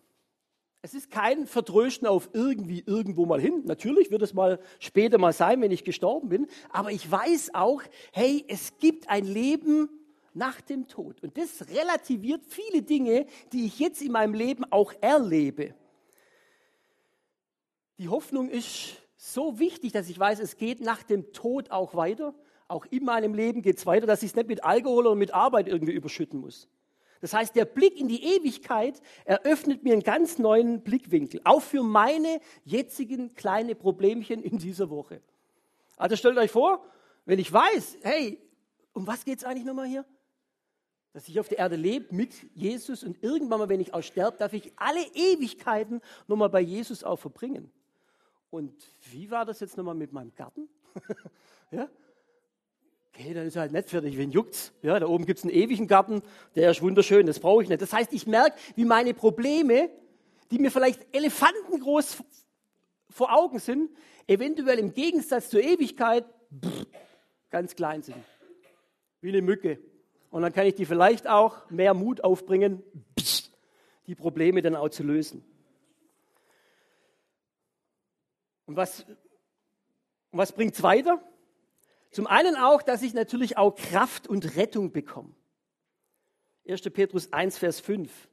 es 0.81 0.95
ist 0.95 1.11
kein 1.11 1.45
Vertrösten 1.45 2.07
auf 2.07 2.31
irgendwie 2.33 2.81
irgendwo 2.87 3.27
mal 3.27 3.39
hin. 3.39 3.65
Natürlich 3.65 4.09
wird 4.09 4.23
es 4.23 4.33
mal 4.33 4.59
später 4.79 5.19
mal 5.19 5.31
sein, 5.31 5.61
wenn 5.61 5.69
ich 5.69 5.83
gestorben 5.83 6.29
bin. 6.29 6.47
Aber 6.71 6.91
ich 6.91 7.11
weiß 7.11 7.53
auch, 7.53 7.83
hey, 8.11 8.43
es 8.47 8.75
gibt 8.79 9.09
ein 9.09 9.25
Leben 9.25 9.89
nach 10.33 10.59
dem 10.59 10.87
Tod. 10.87 11.21
Und 11.21 11.37
das 11.37 11.69
relativiert 11.69 12.41
viele 12.47 12.81
Dinge, 12.81 13.27
die 13.53 13.67
ich 13.67 13.77
jetzt 13.77 14.01
in 14.01 14.11
meinem 14.11 14.33
Leben 14.33 14.63
auch 14.71 14.91
erlebe. 15.01 15.75
Die 17.99 18.09
Hoffnung 18.09 18.49
ist 18.49 18.98
so 19.21 19.59
wichtig, 19.59 19.91
dass 19.91 20.09
ich 20.09 20.17
weiß, 20.17 20.39
es 20.39 20.55
geht 20.55 20.79
nach 20.79 21.03
dem 21.03 21.33
Tod 21.33 21.71
auch 21.71 21.93
weiter. 21.93 22.33
Auch 22.69 22.85
in 22.89 23.03
meinem 23.03 23.33
Leben 23.33 23.61
geht 23.61 23.77
es 23.77 23.85
weiter, 23.85 24.07
dass 24.07 24.23
ich 24.23 24.29
es 24.29 24.35
nicht 24.35 24.47
mit 24.47 24.63
Alkohol 24.63 25.07
oder 25.07 25.15
mit 25.15 25.33
Arbeit 25.33 25.67
irgendwie 25.67 25.91
überschütten 25.91 26.39
muss. 26.39 26.69
Das 27.19 27.33
heißt, 27.33 27.53
der 27.53 27.65
Blick 27.65 27.99
in 27.99 28.07
die 28.07 28.23
Ewigkeit 28.23 29.01
eröffnet 29.25 29.83
mir 29.83 29.91
einen 29.91 30.03
ganz 30.03 30.39
neuen 30.39 30.83
Blickwinkel, 30.83 31.41
auch 31.43 31.61
für 31.61 31.83
meine 31.83 32.39
jetzigen 32.63 33.33
kleinen 33.33 33.77
Problemchen 33.77 34.41
in 34.41 34.57
dieser 34.57 34.89
Woche. 34.89 35.21
Also 35.97 36.15
stellt 36.15 36.37
euch 36.37 36.51
vor, 36.51 36.81
wenn 37.25 37.39
ich 37.39 37.51
weiß, 37.51 37.97
hey, 38.03 38.39
um 38.93 39.05
was 39.05 39.25
geht 39.25 39.39
es 39.39 39.43
eigentlich 39.43 39.65
nochmal 39.65 39.87
hier? 39.87 40.05
Dass 41.11 41.27
ich 41.27 41.41
auf 41.41 41.49
der 41.49 41.57
Erde 41.57 41.75
lebe 41.75 42.15
mit 42.15 42.33
Jesus 42.53 43.03
und 43.03 43.21
irgendwann 43.21 43.59
mal, 43.59 43.67
wenn 43.67 43.81
ich 43.81 43.93
auch 43.93 44.01
sterbe, 44.01 44.37
darf 44.37 44.53
ich 44.53 44.71
alle 44.77 45.01
Ewigkeiten 45.13 45.99
nochmal 46.27 46.49
bei 46.49 46.61
Jesus 46.61 47.03
auch 47.03 47.17
verbringen. 47.17 47.69
Und 48.49 48.73
wie 49.11 49.29
war 49.29 49.45
das 49.45 49.59
jetzt 49.59 49.77
nochmal 49.77 49.95
mit 49.95 50.11
meinem 50.11 50.33
Garten? 50.35 50.67
ja? 51.71 51.87
Okay, 53.13 53.33
dann 53.33 53.47
ist 53.47 53.55
er 53.55 53.63
halt 53.63 53.71
nicht 53.73 53.89
fertig, 53.89 54.17
wen 54.17 54.31
juckt's? 54.31 54.71
Ja, 54.81 54.99
da 54.99 55.07
oben 55.07 55.25
gibt 55.25 55.39
es 55.39 55.45
einen 55.45 55.53
ewigen 55.53 55.87
Garten, 55.87 56.21
der 56.55 56.71
ist 56.71 56.81
wunderschön, 56.81 57.25
das 57.25 57.39
brauche 57.39 57.63
ich 57.63 57.69
nicht. 57.69 57.81
Das 57.81 57.91
heißt, 57.91 58.13
ich 58.13 58.27
merke, 58.27 58.57
wie 58.75 58.85
meine 58.85 59.13
Probleme, 59.13 59.89
die 60.51 60.57
mir 60.57 60.71
vielleicht 60.71 61.05
elefantengroß 61.13 62.23
vor 63.09 63.33
Augen 63.35 63.59
sind, 63.59 63.89
eventuell 64.25 64.79
im 64.79 64.93
Gegensatz 64.93 65.49
zur 65.49 65.61
Ewigkeit 65.61 66.25
pff, 66.63 66.87
ganz 67.49 67.75
klein 67.75 68.01
sind. 68.03 68.17
Wie 69.21 69.29
eine 69.29 69.41
Mücke. 69.41 69.79
Und 70.29 70.43
dann 70.43 70.53
kann 70.53 70.65
ich 70.65 70.75
die 70.75 70.85
vielleicht 70.85 71.27
auch 71.27 71.69
mehr 71.69 71.93
Mut 71.93 72.23
aufbringen, 72.23 72.83
die 74.07 74.15
Probleme 74.15 74.61
dann 74.61 74.75
auch 74.75 74.89
zu 74.89 75.03
lösen. 75.03 75.43
Und 78.69 78.75
was, 78.75 79.03
was 80.31 80.51
bringt 80.51 80.75
es 80.75 80.83
weiter? 80.83 81.19
Zum 82.11 82.27
einen 82.27 82.55
auch, 82.55 82.83
dass 82.83 83.01
ich 83.01 83.15
natürlich 83.15 83.57
auch 83.57 83.73
Kraft 83.73 84.27
und 84.27 84.57
Rettung 84.57 84.91
bekomme. 84.91 85.33
1. 86.67 86.81
Petrus 86.81 87.33
1, 87.33 87.57
Vers 87.57 87.79
5. 87.79 88.29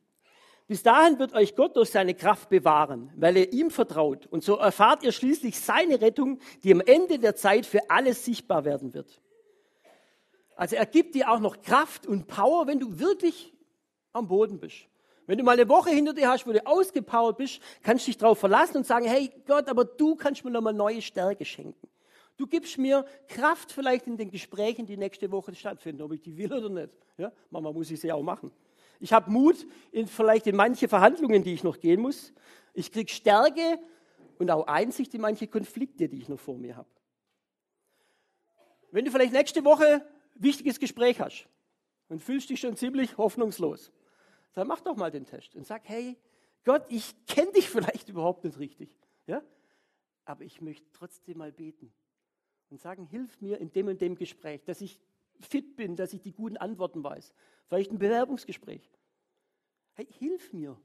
Bis 0.66 0.82
dahin 0.82 1.18
wird 1.18 1.32
euch 1.32 1.56
Gott 1.56 1.74
durch 1.74 1.90
seine 1.90 2.14
Kraft 2.14 2.50
bewahren, 2.50 3.10
weil 3.16 3.38
ihr 3.38 3.50
ihm 3.50 3.70
vertraut. 3.70 4.26
Und 4.26 4.44
so 4.44 4.56
erfahrt 4.56 5.02
ihr 5.04 5.12
schließlich 5.12 5.58
seine 5.58 6.02
Rettung, 6.02 6.38
die 6.62 6.72
am 6.74 6.82
Ende 6.82 7.18
der 7.18 7.34
Zeit 7.34 7.64
für 7.64 7.88
alles 7.88 8.22
sichtbar 8.26 8.66
werden 8.66 8.92
wird. 8.92 9.22
Also 10.54 10.76
er 10.76 10.84
gibt 10.84 11.14
dir 11.14 11.30
auch 11.30 11.40
noch 11.40 11.62
Kraft 11.62 12.06
und 12.06 12.26
Power, 12.26 12.66
wenn 12.66 12.78
du 12.78 12.98
wirklich 12.98 13.54
am 14.12 14.28
Boden 14.28 14.60
bist. 14.60 14.86
Wenn 15.26 15.38
du 15.38 15.44
mal 15.44 15.52
eine 15.52 15.68
Woche 15.68 15.90
hinter 15.90 16.12
dir 16.12 16.28
hast, 16.28 16.46
wo 16.46 16.52
du 16.52 16.64
ausgepowert 16.66 17.36
bist, 17.36 17.60
kannst 17.82 18.06
du 18.06 18.10
dich 18.10 18.18
darauf 18.18 18.38
verlassen 18.38 18.78
und 18.78 18.86
sagen, 18.86 19.06
hey 19.06 19.30
Gott, 19.46 19.68
aber 19.68 19.84
du 19.84 20.14
kannst 20.14 20.44
mir 20.44 20.50
nochmal 20.50 20.72
neue 20.72 21.02
Stärke 21.02 21.44
schenken. 21.44 21.88
Du 22.36 22.46
gibst 22.46 22.78
mir 22.78 23.04
Kraft 23.28 23.72
vielleicht 23.72 24.06
in 24.06 24.16
den 24.16 24.30
Gesprächen, 24.30 24.86
die 24.86 24.96
nächste 24.96 25.30
Woche 25.30 25.54
stattfinden, 25.54 26.02
ob 26.02 26.12
ich 26.12 26.20
die 26.20 26.36
will 26.36 26.52
oder 26.52 26.68
nicht. 26.68 26.90
Ja, 27.16 27.32
manchmal 27.50 27.72
muss 27.72 27.90
ich 27.90 28.00
sie 28.00 28.12
auch 28.12 28.22
machen. 28.22 28.52
Ich 29.00 29.12
habe 29.12 29.30
Mut 29.30 29.66
in, 29.90 30.06
vielleicht 30.06 30.46
in 30.46 30.56
manche 30.56 30.86
Verhandlungen, 30.88 31.42
die 31.42 31.54
ich 31.54 31.64
noch 31.64 31.80
gehen 31.80 32.00
muss. 32.00 32.32
Ich 32.72 32.92
kriege 32.92 33.10
Stärke 33.10 33.78
und 34.38 34.50
auch 34.50 34.66
Einsicht 34.66 35.14
in 35.14 35.22
manche 35.22 35.46
Konflikte, 35.46 36.08
die 36.08 36.18
ich 36.18 36.28
noch 36.28 36.38
vor 36.38 36.56
mir 36.56 36.76
habe. 36.76 36.88
Wenn 38.90 39.04
du 39.04 39.10
vielleicht 39.10 39.32
nächste 39.32 39.64
Woche 39.64 39.86
ein 39.86 40.02
wichtiges 40.34 40.78
Gespräch 40.78 41.20
hast 41.20 41.48
und 42.08 42.22
fühlst 42.22 42.50
dich 42.50 42.60
schon 42.60 42.76
ziemlich 42.76 43.16
hoffnungslos, 43.18 43.92
dann 44.56 44.68
mach 44.68 44.80
doch 44.80 44.96
mal 44.96 45.10
den 45.10 45.26
Test 45.26 45.54
und 45.54 45.66
sag, 45.66 45.82
hey, 45.84 46.16
Gott, 46.64 46.86
ich 46.88 47.14
kenne 47.26 47.52
dich 47.52 47.68
vielleicht 47.68 48.08
überhaupt 48.08 48.42
nicht 48.42 48.58
richtig, 48.58 48.88
ja? 49.26 49.42
aber 50.24 50.44
ich 50.44 50.62
möchte 50.62 50.90
trotzdem 50.92 51.38
mal 51.38 51.52
beten 51.52 51.92
und 52.70 52.80
sagen, 52.80 53.04
hilf 53.04 53.40
mir 53.42 53.58
in 53.58 53.70
dem 53.70 53.88
und 53.88 54.00
dem 54.00 54.16
Gespräch, 54.16 54.64
dass 54.64 54.80
ich 54.80 54.98
fit 55.40 55.76
bin, 55.76 55.94
dass 55.94 56.14
ich 56.14 56.22
die 56.22 56.32
guten 56.32 56.56
Antworten 56.56 57.04
weiß. 57.04 57.34
Vielleicht 57.66 57.92
ein 57.92 57.98
Bewerbungsgespräch. 57.98 58.90
Hey, 59.92 60.08
hilf 60.18 60.54
mir. 60.54 60.80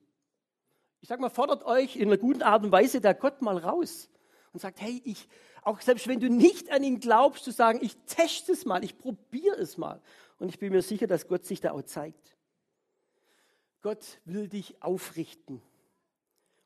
Ich 1.00 1.08
sage 1.08 1.22
mal, 1.22 1.30
fordert 1.30 1.64
euch 1.64 1.96
in 1.96 2.10
einer 2.10 2.18
guten 2.18 2.44
Art 2.44 2.66
und 2.66 2.74
Weise 2.74 3.00
der 3.00 3.14
Gott 3.14 3.42
mal 3.42 3.58
raus 3.58 4.10
und 4.52 4.60
sagt, 4.60 4.82
hey, 4.82 5.02
ich, 5.06 5.30
auch 5.64 5.80
selbst 5.80 6.10
wenn 6.10 6.20
du 6.20 6.30
nicht 6.30 6.70
an 6.72 6.84
ihn 6.84 7.00
glaubst, 7.00 7.46
zu 7.46 7.52
sagen, 7.52 7.80
ich 7.82 7.96
teste 8.06 8.52
es 8.52 8.66
mal, 8.66 8.84
ich 8.84 8.98
probiere 8.98 9.56
es 9.56 9.78
mal. 9.78 10.02
Und 10.40 10.50
ich 10.50 10.60
bin 10.60 10.74
mir 10.74 10.82
sicher, 10.82 11.08
dass 11.08 11.30
Gott 11.30 11.46
sich 11.46 11.62
da 11.62 11.72
auch 11.72 11.84
zeigt. 11.84 12.36
Gott 13.82 14.20
will 14.26 14.48
dich 14.48 14.82
aufrichten 14.82 15.62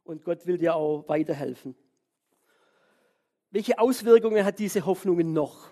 und 0.03 0.23
Gott 0.23 0.45
will 0.45 0.57
dir 0.57 0.75
auch 0.75 1.07
weiterhelfen. 1.07 1.75
Welche 3.51 3.79
Auswirkungen 3.79 4.43
hat 4.43 4.59
diese 4.59 4.85
Hoffnung 4.85 5.31
noch? 5.31 5.71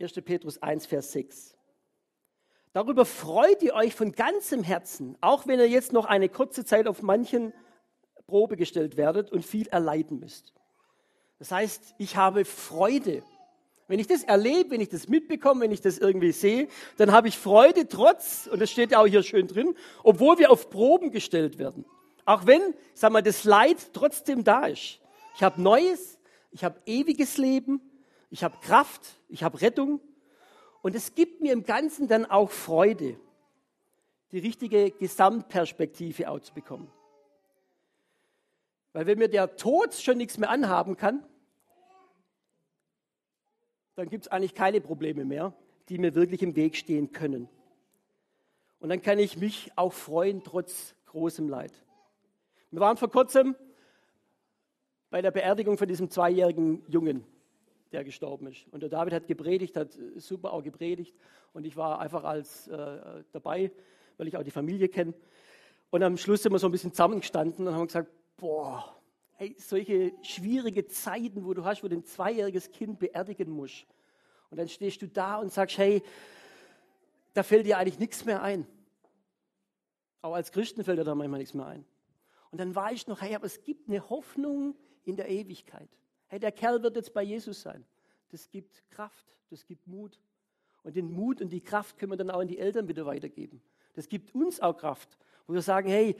1. 0.00 0.12
Petrus 0.24 0.60
1, 0.60 0.86
Vers 0.86 1.12
6. 1.12 1.56
Darüber 2.72 3.04
freut 3.04 3.62
ihr 3.62 3.74
euch 3.74 3.94
von 3.94 4.12
ganzem 4.12 4.62
Herzen, 4.62 5.16
auch 5.20 5.46
wenn 5.46 5.60
ihr 5.60 5.68
jetzt 5.68 5.92
noch 5.92 6.06
eine 6.06 6.28
kurze 6.28 6.64
Zeit 6.64 6.86
auf 6.86 7.02
manchen 7.02 7.52
Probe 8.26 8.56
gestellt 8.56 8.96
werdet 8.96 9.30
und 9.30 9.44
viel 9.44 9.68
erleiden 9.68 10.18
müsst. 10.18 10.54
Das 11.38 11.50
heißt, 11.50 11.94
ich 11.98 12.16
habe 12.16 12.44
Freude. 12.44 13.22
Wenn 13.92 13.98
ich 13.98 14.06
das 14.06 14.24
erlebe, 14.24 14.70
wenn 14.70 14.80
ich 14.80 14.88
das 14.88 15.06
mitbekomme, 15.06 15.60
wenn 15.60 15.70
ich 15.70 15.82
das 15.82 15.98
irgendwie 15.98 16.32
sehe, 16.32 16.66
dann 16.96 17.12
habe 17.12 17.28
ich 17.28 17.36
Freude 17.36 17.86
trotz, 17.88 18.48
und 18.50 18.58
das 18.58 18.70
steht 18.70 18.92
ja 18.92 19.02
auch 19.02 19.06
hier 19.06 19.22
schön 19.22 19.48
drin, 19.48 19.74
obwohl 20.02 20.38
wir 20.38 20.50
auf 20.50 20.70
Proben 20.70 21.10
gestellt 21.10 21.58
werden. 21.58 21.84
Auch 22.24 22.46
wenn, 22.46 22.62
sag 22.94 23.12
mal, 23.12 23.22
das 23.22 23.44
Leid 23.44 23.76
trotzdem 23.92 24.44
da 24.44 24.64
ist. 24.64 24.98
Ich 25.34 25.42
habe 25.42 25.60
Neues, 25.60 26.18
ich 26.52 26.64
habe 26.64 26.80
ewiges 26.86 27.36
Leben, 27.36 27.82
ich 28.30 28.42
habe 28.42 28.56
Kraft, 28.62 29.02
ich 29.28 29.42
habe 29.42 29.60
Rettung. 29.60 30.00
Und 30.80 30.94
es 30.94 31.14
gibt 31.14 31.42
mir 31.42 31.52
im 31.52 31.64
Ganzen 31.64 32.08
dann 32.08 32.24
auch 32.24 32.50
Freude, 32.50 33.20
die 34.30 34.38
richtige 34.38 34.90
Gesamtperspektive 34.92 36.30
auch 36.30 36.40
zu 36.40 36.54
bekommen. 36.54 36.90
Weil 38.94 39.04
wenn 39.04 39.18
mir 39.18 39.28
der 39.28 39.54
Tod 39.56 39.92
schon 39.92 40.16
nichts 40.16 40.38
mehr 40.38 40.48
anhaben 40.48 40.96
kann, 40.96 41.26
dann 43.94 44.08
gibt 44.08 44.24
es 44.24 44.32
eigentlich 44.32 44.54
keine 44.54 44.80
Probleme 44.80 45.24
mehr, 45.24 45.52
die 45.88 45.98
mir 45.98 46.14
wirklich 46.14 46.42
im 46.42 46.56
Weg 46.56 46.76
stehen 46.76 47.12
können. 47.12 47.48
Und 48.80 48.88
dann 48.88 49.02
kann 49.02 49.18
ich 49.18 49.36
mich 49.36 49.70
auch 49.76 49.92
freuen, 49.92 50.42
trotz 50.42 50.94
großem 51.06 51.48
Leid. 51.48 51.72
Wir 52.70 52.80
waren 52.80 52.96
vor 52.96 53.10
kurzem 53.10 53.54
bei 55.10 55.20
der 55.20 55.30
Beerdigung 55.30 55.76
von 55.76 55.86
diesem 55.86 56.08
zweijährigen 56.10 56.82
Jungen, 56.88 57.24
der 57.92 58.02
gestorben 58.02 58.46
ist. 58.46 58.66
Und 58.72 58.80
der 58.80 58.88
David 58.88 59.12
hat 59.12 59.26
gepredigt, 59.26 59.76
hat 59.76 59.96
super 60.16 60.52
auch 60.52 60.62
gepredigt. 60.62 61.14
Und 61.52 61.66
ich 61.66 61.76
war 61.76 62.00
einfach 62.00 62.24
als 62.24 62.66
äh, 62.68 63.22
dabei, 63.30 63.70
weil 64.16 64.26
ich 64.26 64.36
auch 64.36 64.42
die 64.42 64.50
Familie 64.50 64.88
kenne. 64.88 65.12
Und 65.90 66.02
am 66.02 66.16
Schluss 66.16 66.42
sind 66.42 66.52
wir 66.52 66.58
so 66.58 66.66
ein 66.66 66.72
bisschen 66.72 66.92
zusammengestanden 66.92 67.68
und 67.68 67.74
haben 67.74 67.86
gesagt, 67.86 68.10
boah, 68.38 68.96
solche 69.56 70.12
schwierige 70.22 70.86
Zeiten, 70.86 71.44
wo 71.44 71.54
du 71.54 71.64
hast, 71.64 71.82
wo 71.82 71.88
du 71.88 71.96
ein 71.96 72.04
zweijähriges 72.04 72.70
Kind 72.70 72.98
beerdigen 72.98 73.50
musst. 73.50 73.86
Und 74.50 74.58
dann 74.58 74.68
stehst 74.68 75.02
du 75.02 75.08
da 75.08 75.36
und 75.36 75.52
sagst, 75.52 75.78
hey, 75.78 76.02
da 77.34 77.42
fällt 77.42 77.66
dir 77.66 77.78
eigentlich 77.78 77.98
nichts 77.98 78.24
mehr 78.24 78.42
ein. 78.42 78.66
Auch 80.20 80.34
als 80.34 80.52
Christen 80.52 80.84
fällt 80.84 80.98
dir 80.98 81.04
da 81.04 81.14
manchmal 81.14 81.40
nichts 81.40 81.54
mehr 81.54 81.66
ein. 81.66 81.84
Und 82.50 82.58
dann 82.58 82.74
war 82.74 82.92
ich 82.92 83.06
noch, 83.06 83.20
hey, 83.22 83.34
aber 83.34 83.46
es 83.46 83.62
gibt 83.62 83.88
eine 83.88 84.08
Hoffnung 84.10 84.76
in 85.04 85.16
der 85.16 85.28
Ewigkeit. 85.28 85.88
Hey, 86.28 86.38
der 86.38 86.52
Kerl 86.52 86.82
wird 86.82 86.96
jetzt 86.96 87.12
bei 87.12 87.22
Jesus 87.22 87.62
sein. 87.62 87.84
Das 88.28 88.50
gibt 88.50 88.82
Kraft, 88.90 89.26
das 89.50 89.66
gibt 89.66 89.86
Mut. 89.86 90.20
Und 90.82 90.96
den 90.96 91.12
Mut 91.12 91.40
und 91.40 91.50
die 91.50 91.60
Kraft 91.60 91.98
können 91.98 92.12
wir 92.12 92.16
dann 92.16 92.30
auch 92.30 92.40
an 92.40 92.48
die 92.48 92.58
Eltern 92.58 92.88
wieder 92.88 93.06
weitergeben. 93.06 93.62
Das 93.94 94.08
gibt 94.08 94.34
uns 94.34 94.60
auch 94.60 94.76
Kraft, 94.76 95.16
wo 95.46 95.54
wir 95.54 95.62
sagen, 95.62 95.88
hey, 95.88 96.16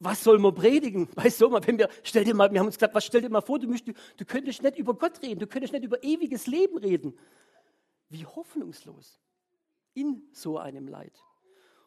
was 0.00 0.24
soll 0.24 0.38
man 0.38 0.54
predigen? 0.54 1.08
Weißt 1.14 1.40
du, 1.40 1.52
wenn 1.52 1.78
wir, 1.78 1.88
stell 2.02 2.24
dir 2.24 2.34
mal, 2.34 2.50
wir 2.50 2.58
haben 2.58 2.66
uns 2.66 2.76
gesagt, 2.76 2.94
was 2.94 3.04
stell 3.04 3.20
dir 3.20 3.28
mal 3.28 3.42
vor, 3.42 3.58
du, 3.58 3.68
müsst, 3.68 3.86
du, 3.86 3.92
du 4.16 4.24
könntest 4.24 4.62
nicht 4.62 4.78
über 4.78 4.94
Gott 4.94 5.22
reden, 5.22 5.38
du 5.38 5.46
könntest 5.46 5.72
nicht 5.72 5.84
über 5.84 6.02
ewiges 6.02 6.46
Leben 6.46 6.78
reden. 6.78 7.16
Wie 8.08 8.26
hoffnungslos 8.26 9.20
in 9.94 10.22
so 10.32 10.58
einem 10.58 10.88
Leid. 10.88 11.12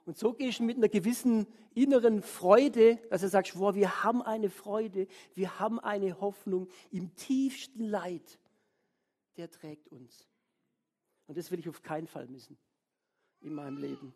Und 0.05 0.17
so 0.17 0.33
gehst 0.33 0.59
du 0.59 0.63
mit 0.63 0.77
einer 0.77 0.89
gewissen 0.89 1.47
inneren 1.73 2.21
Freude, 2.21 2.97
dass 3.09 3.21
du 3.21 3.29
sagst, 3.29 3.57
wow, 3.57 3.73
wir 3.73 4.03
haben 4.03 4.21
eine 4.21 4.49
Freude, 4.49 5.07
wir 5.33 5.59
haben 5.59 5.79
eine 5.79 6.19
Hoffnung 6.19 6.67
im 6.91 7.15
tiefsten 7.15 7.85
Leid. 7.85 8.39
Der 9.37 9.49
trägt 9.49 9.87
uns. 9.87 10.27
Und 11.25 11.37
das 11.37 11.51
will 11.51 11.59
ich 11.59 11.69
auf 11.69 11.81
keinen 11.81 12.07
Fall 12.07 12.27
missen 12.27 12.57
in 13.41 13.53
meinem 13.53 13.77
Leben. 13.77 14.13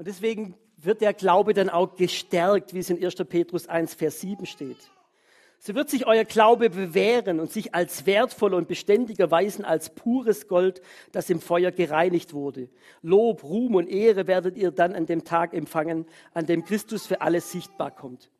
Und 0.00 0.06
deswegen 0.06 0.54
wird 0.78 1.02
der 1.02 1.12
Glaube 1.12 1.52
dann 1.52 1.68
auch 1.68 1.94
gestärkt, 1.94 2.72
wie 2.72 2.78
es 2.78 2.88
in 2.88 3.04
1. 3.04 3.16
Petrus 3.16 3.68
1, 3.68 3.92
Vers 3.92 4.22
7 4.22 4.46
steht. 4.46 4.78
So 5.58 5.74
wird 5.74 5.90
sich 5.90 6.06
euer 6.06 6.24
Glaube 6.24 6.70
bewähren 6.70 7.38
und 7.38 7.52
sich 7.52 7.74
als 7.74 8.06
wertvoller 8.06 8.56
und 8.56 8.66
beständiger 8.66 9.24
erweisen 9.24 9.62
als 9.62 9.94
pures 9.94 10.48
Gold, 10.48 10.80
das 11.12 11.28
im 11.28 11.38
Feuer 11.38 11.70
gereinigt 11.70 12.32
wurde. 12.32 12.70
Lob, 13.02 13.44
Ruhm 13.44 13.74
und 13.74 13.90
Ehre 13.90 14.26
werdet 14.26 14.56
ihr 14.56 14.70
dann 14.70 14.94
an 14.94 15.04
dem 15.04 15.22
Tag 15.24 15.52
empfangen, 15.52 16.06
an 16.32 16.46
dem 16.46 16.64
Christus 16.64 17.06
für 17.06 17.20
alles 17.20 17.52
sichtbar 17.52 17.90
kommt. 17.90 18.30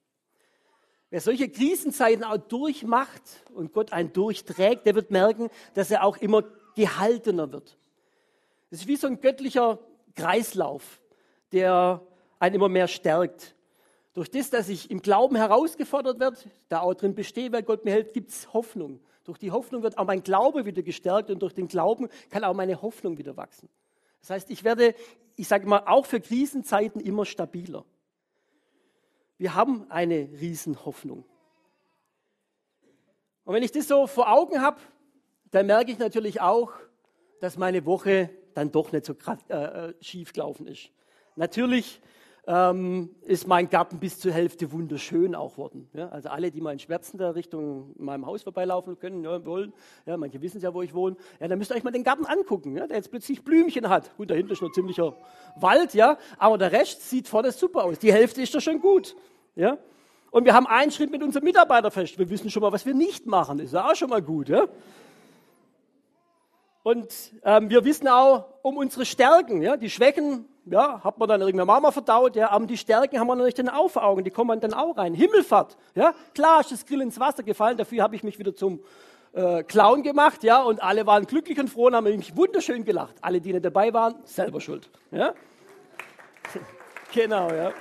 Wer 1.11 1.21
solche 1.21 1.51
Krisenzeiten 1.51 2.25
auch 2.25 2.39
durchmacht 2.39 3.45
und 3.53 3.75
Gott 3.75 3.93
einen 3.93 4.15
durchträgt, 4.15 4.87
der 4.87 4.95
wird 4.95 5.11
merken, 5.11 5.51
dass 5.75 5.91
er 5.91 6.05
auch 6.05 6.17
immer 6.17 6.43
gehaltener 6.75 7.53
wird. 7.53 7.77
Das 8.71 8.81
ist 8.81 8.89
wie 8.89 8.97
so 8.97 9.09
ein 9.09 9.21
göttlicher 9.21 9.79
Kreislauf, 10.15 11.01
der 11.53 12.01
einen 12.39 12.57
immer 12.57 12.69
mehr 12.69 12.89
stärkt. 12.89 13.55
Durch 14.13 14.31
das, 14.31 14.51
dass 14.51 14.69
ich 14.69 14.91
im 14.91 15.03
Glauben 15.03 15.37
herausgefordert 15.37 16.19
werde, 16.19 16.37
da 16.69 16.81
auch 16.81 16.95
drin 16.95 17.15
bestehe, 17.15 17.53
weil 17.53 17.63
Gott 17.63 17.85
mir 17.85 17.93
hält, 17.93 18.13
gibt 18.13 18.31
es 18.31 18.53
Hoffnung. 18.53 19.01
Durch 19.25 19.39
die 19.39 19.53
Hoffnung 19.53 19.83
wird 19.83 19.99
auch 19.99 20.07
mein 20.07 20.23
Glaube 20.23 20.65
wieder 20.65 20.83
gestärkt 20.83 21.31
und 21.31 21.41
durch 21.41 21.55
den 21.55 21.69
Glauben 21.69 22.09
kann 22.31 22.43
auch 22.43 22.55
meine 22.55 22.83
Hoffnung 22.83 23.19
wieder 23.19 23.37
wachsen. 23.37 23.69
Das 24.21 24.31
heißt, 24.31 24.51
ich 24.51 24.65
werde, 24.65 24.95
ich 25.37 25.47
sage 25.47 25.67
mal, 25.67 25.83
auch 25.87 26.07
für 26.07 26.21
Krisenzeiten 26.21 27.01
immer 27.01 27.25
stabiler. 27.25 27.85
Wir 29.39 29.55
haben 29.55 29.91
eine 29.91 30.29
Riesenhoffnung. 30.41 31.25
Und 33.45 33.55
wenn 33.55 33.63
ich 33.63 33.73
das 33.73 33.89
so 33.89 34.07
vor 34.07 34.31
Augen 34.31 34.61
habe, 34.61 34.81
dann 35.51 35.67
merke 35.67 35.93
ich 35.93 35.99
natürlich 35.99 36.41
auch, 36.41 36.73
dass 37.41 37.57
meine 37.57 37.87
Woche 37.87 38.31
dann 38.55 38.71
doch 38.71 38.93
nicht 38.93 39.07
so 39.07 39.15
äh, 39.49 39.55
äh, 39.55 39.95
schief 40.01 40.33
gelaufen 40.33 40.67
ist. 40.67 40.91
Natürlich 41.37 42.01
ähm, 42.47 43.11
ist 43.23 43.47
mein 43.47 43.69
Garten 43.69 43.99
bis 43.99 44.19
zur 44.19 44.33
Hälfte 44.33 44.73
wunderschön 44.73 45.35
auch 45.35 45.57
worden. 45.57 45.89
Ja, 45.93 46.09
also 46.09 46.31
alle, 46.31 46.51
die 46.51 46.61
mal 46.61 46.73
in 46.73 46.79
Schmerzen 46.79 47.19
da 47.19 47.31
Richtung 47.31 47.95
meinem 47.99 48.27
Haus 48.27 48.43
vorbeilaufen 48.43 48.99
können, 48.99 49.23
ja, 49.23 49.45
wollen, 49.45 49.73
ja, 50.07 50.17
manche 50.17 50.41
wissen 50.41 50.61
ja, 50.61 50.75
wo 50.75 50.83
ich 50.83 50.95
wohne, 50.95 51.17
ja, 51.39 51.49
dann 51.49 51.59
müsst 51.59 51.71
ihr 51.71 51.77
euch 51.77 51.85
mal 51.85 51.93
den 51.93 52.05
Garten 52.05 52.27
angucken, 52.27 52.77
ja, 52.77 52.87
der 52.87 52.97
jetzt 52.97 53.11
plötzlich 53.11 53.45
Blümchen 53.45 53.89
hat. 53.89 54.17
Gut, 54.17 54.31
dahinter 54.31 54.53
ist 54.53 54.63
noch 54.63 54.73
ziemlicher 54.73 55.17
Wald, 55.57 55.95
ja, 55.95 56.19
aber 56.39 56.59
der 56.59 56.73
Rest 56.73 57.09
sieht 57.09 57.29
vorne 57.29 57.53
super 57.53 57.85
aus. 57.85 57.99
Die 57.99 58.13
Hälfte 58.13 58.43
ist 58.43 58.55
doch 58.55 58.61
schon 58.61 58.81
gut. 58.81 59.15
Ja. 59.55 59.79
Und 60.31 60.45
wir 60.45 60.55
haben 60.55 60.67
einen 60.67 60.93
Schritt 60.93 61.11
mit 61.11 61.23
unserem 61.23 61.45
Mitarbeiter 61.45 61.91
fest. 61.91 62.19
Wir 62.19 62.31
wissen 62.31 62.51
schon 62.51 62.63
mal, 62.63 62.73
was 62.73 62.87
wir 62.87 62.95
nicht 62.95 63.27
machen. 63.27 63.59
Ist 63.59 63.75
ja 63.75 63.91
auch 63.91 63.97
schon 63.97 64.11
mal 64.11 64.23
gut. 64.23 64.49
Ja? 64.49 64.67
Und 66.85 67.33
ähm, 67.43 67.69
wir 67.69 67.85
wissen 67.85 68.07
auch 68.07 68.47
um 68.63 68.77
unsere 68.77 69.05
Stärken. 69.05 69.61
Ja? 69.61 69.77
Die 69.77 69.91
Schwächen 69.91 70.47
ja, 70.71 71.01
hat 71.03 71.19
man 71.19 71.29
dann 71.29 71.41
irgendwann 71.41 71.83
mal 71.83 71.91
verdaut, 71.91 72.37
ja, 72.37 72.51
aber 72.51 72.67
die 72.67 72.77
Stärken 72.77 73.19
haben 73.19 73.27
wir 73.27 73.35
noch 73.35 73.45
nicht 73.45 73.59
in 73.59 73.67
den 73.67 73.75
Augen, 73.75 74.25
die 74.25 74.31
kommen 74.31 74.61
dann 74.61 74.73
auch 74.73 74.97
rein. 74.97 75.15
Himmelfahrt, 75.15 75.77
ja, 75.95 76.15
klar 76.35 76.61
ist 76.61 76.73
das 76.73 76.87
Grill 76.87 77.01
ins 77.03 77.19
Wasser 77.19 77.43
gefallen, 77.43 77.77
dafür 77.77 78.03
habe 78.03 78.15
ich 78.15 78.23
mich 78.23 78.39
wieder 78.39 78.55
zum 78.55 78.81
äh, 79.33 79.65
Clown 79.65 80.03
gemacht, 80.03 80.45
ja, 80.45 80.63
und 80.63 80.83
alle 80.83 81.07
waren 81.07 81.27
glücklich 81.27 81.59
und 81.59 81.69
froh 81.69 81.87
und 81.87 81.97
haben 81.97 82.05
mich 82.05 82.37
wunderschön 82.37 82.85
gelacht. 82.85 83.17
Alle, 83.21 83.41
die 83.41 83.53
nicht 83.53 83.65
dabei 83.65 83.93
waren, 83.93 84.15
selber 84.25 84.61
schuld, 84.61 84.89
ja. 85.11 85.35
genau, 87.13 87.51
ja. 87.51 87.73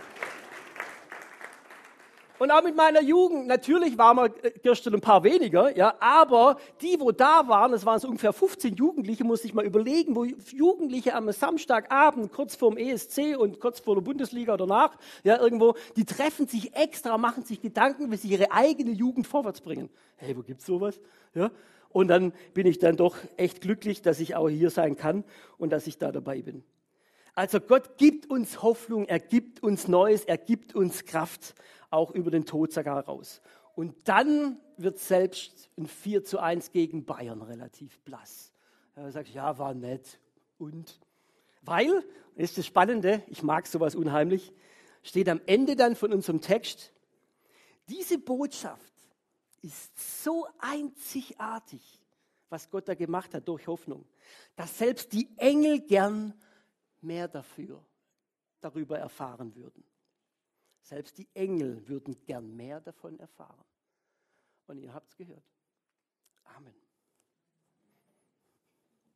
Und 2.39 2.51
auch 2.51 2.63
mit 2.63 2.75
meiner 2.75 3.01
Jugend, 3.01 3.47
natürlich 3.47 3.97
waren 3.97 4.15
wir 4.15 4.25
äh, 4.43 4.51
gestern 4.63 4.95
ein 4.95 5.01
paar 5.01 5.23
weniger, 5.25 5.75
ja, 5.75 5.93
aber 5.99 6.57
die, 6.81 6.97
wo 6.97 7.11
da 7.11 7.47
waren, 7.49 7.73
das 7.73 7.85
waren 7.85 7.99
so 7.99 8.07
ungefähr 8.07 8.31
15 8.31 8.75
Jugendliche, 8.75 9.25
muss 9.25 9.43
ich 9.43 9.53
mal 9.53 9.65
überlegen, 9.65 10.15
wo 10.15 10.23
Jugendliche 10.23 11.15
am 11.15 11.29
Samstagabend, 11.33 12.31
kurz 12.31 12.55
vorm 12.55 12.77
ESC 12.77 13.37
und 13.37 13.59
kurz 13.59 13.81
vor 13.81 13.95
der 13.95 14.01
Bundesliga 14.01 14.53
oder 14.53 14.67
nach, 14.67 14.97
ja, 15.25 15.37
irgendwo, 15.37 15.75
die 15.97 16.05
treffen 16.05 16.47
sich 16.47 16.73
extra, 16.77 17.17
machen 17.17 17.43
sich 17.43 17.61
Gedanken, 17.61 18.09
wie 18.09 18.15
sie 18.15 18.29
ihre 18.29 18.51
eigene 18.53 18.91
Jugend 18.91 19.27
vorwärts 19.27 19.59
bringen. 19.59 19.89
Hey, 20.15 20.35
wo 20.37 20.41
gibt's 20.41 20.65
sowas? 20.65 20.97
Ja. 21.33 21.51
Und 21.89 22.07
dann 22.07 22.31
bin 22.53 22.67
ich 22.67 22.79
dann 22.79 22.95
doch 22.95 23.17
echt 23.35 23.59
glücklich, 23.59 24.01
dass 24.01 24.21
ich 24.21 24.35
auch 24.35 24.47
hier 24.47 24.69
sein 24.69 24.95
kann 24.95 25.25
und 25.57 25.71
dass 25.71 25.87
ich 25.87 25.97
da 25.97 26.13
dabei 26.13 26.41
bin. 26.41 26.63
Also 27.35 27.59
Gott 27.59 27.97
gibt 27.97 28.29
uns 28.29 28.61
Hoffnung, 28.61 29.05
er 29.07 29.19
gibt 29.19 29.63
uns 29.63 29.87
Neues, 29.87 30.25
er 30.25 30.37
gibt 30.37 30.75
uns 30.75 31.05
Kraft 31.05 31.55
auch 31.89 32.11
über 32.11 32.31
den 32.31 32.45
Tod 32.45 32.71
sogar 32.71 33.05
raus. 33.05 33.41
Und 33.75 34.07
dann 34.07 34.59
wird 34.77 34.99
selbst 34.99 35.69
ein 35.77 35.87
4 35.87 36.23
zu 36.23 36.39
1 36.39 36.71
gegen 36.71 37.05
Bayern 37.05 37.41
relativ 37.41 37.99
blass. 38.01 38.51
Da 38.95 39.09
sagt, 39.11 39.29
ja, 39.29 39.57
war 39.57 39.73
nett. 39.73 40.19
Und? 40.57 40.99
Weil, 41.61 42.03
das 42.35 42.49
ist 42.49 42.57
das 42.57 42.65
Spannende, 42.65 43.23
ich 43.27 43.43
mag 43.43 43.67
sowas 43.67 43.95
unheimlich, 43.95 44.53
steht 45.03 45.29
am 45.29 45.41
Ende 45.45 45.75
dann 45.75 45.95
von 45.95 46.11
unserem 46.11 46.41
Text, 46.41 46.93
diese 47.87 48.19
Botschaft 48.19 48.93
ist 49.61 50.23
so 50.23 50.47
einzigartig, 50.59 51.99
was 52.49 52.69
Gott 52.69 52.87
da 52.87 52.95
gemacht 52.95 53.33
hat 53.33 53.47
durch 53.47 53.67
Hoffnung, 53.67 54.05
dass 54.55 54.77
selbst 54.77 55.11
die 55.13 55.29
Engel 55.37 55.81
gern 55.81 56.33
mehr 57.01 57.27
dafür, 57.27 57.83
darüber 58.61 58.97
erfahren 58.97 59.55
würden. 59.55 59.83
Selbst 60.89 61.19
die 61.19 61.29
Engel 61.35 61.87
würden 61.87 62.19
gern 62.25 62.55
mehr 62.55 62.81
davon 62.81 63.19
erfahren. 63.19 63.63
Und 64.65 64.79
ihr 64.79 64.91
habt 64.91 65.11
es 65.11 65.15
gehört. 65.15 65.45
Amen. 66.45 66.88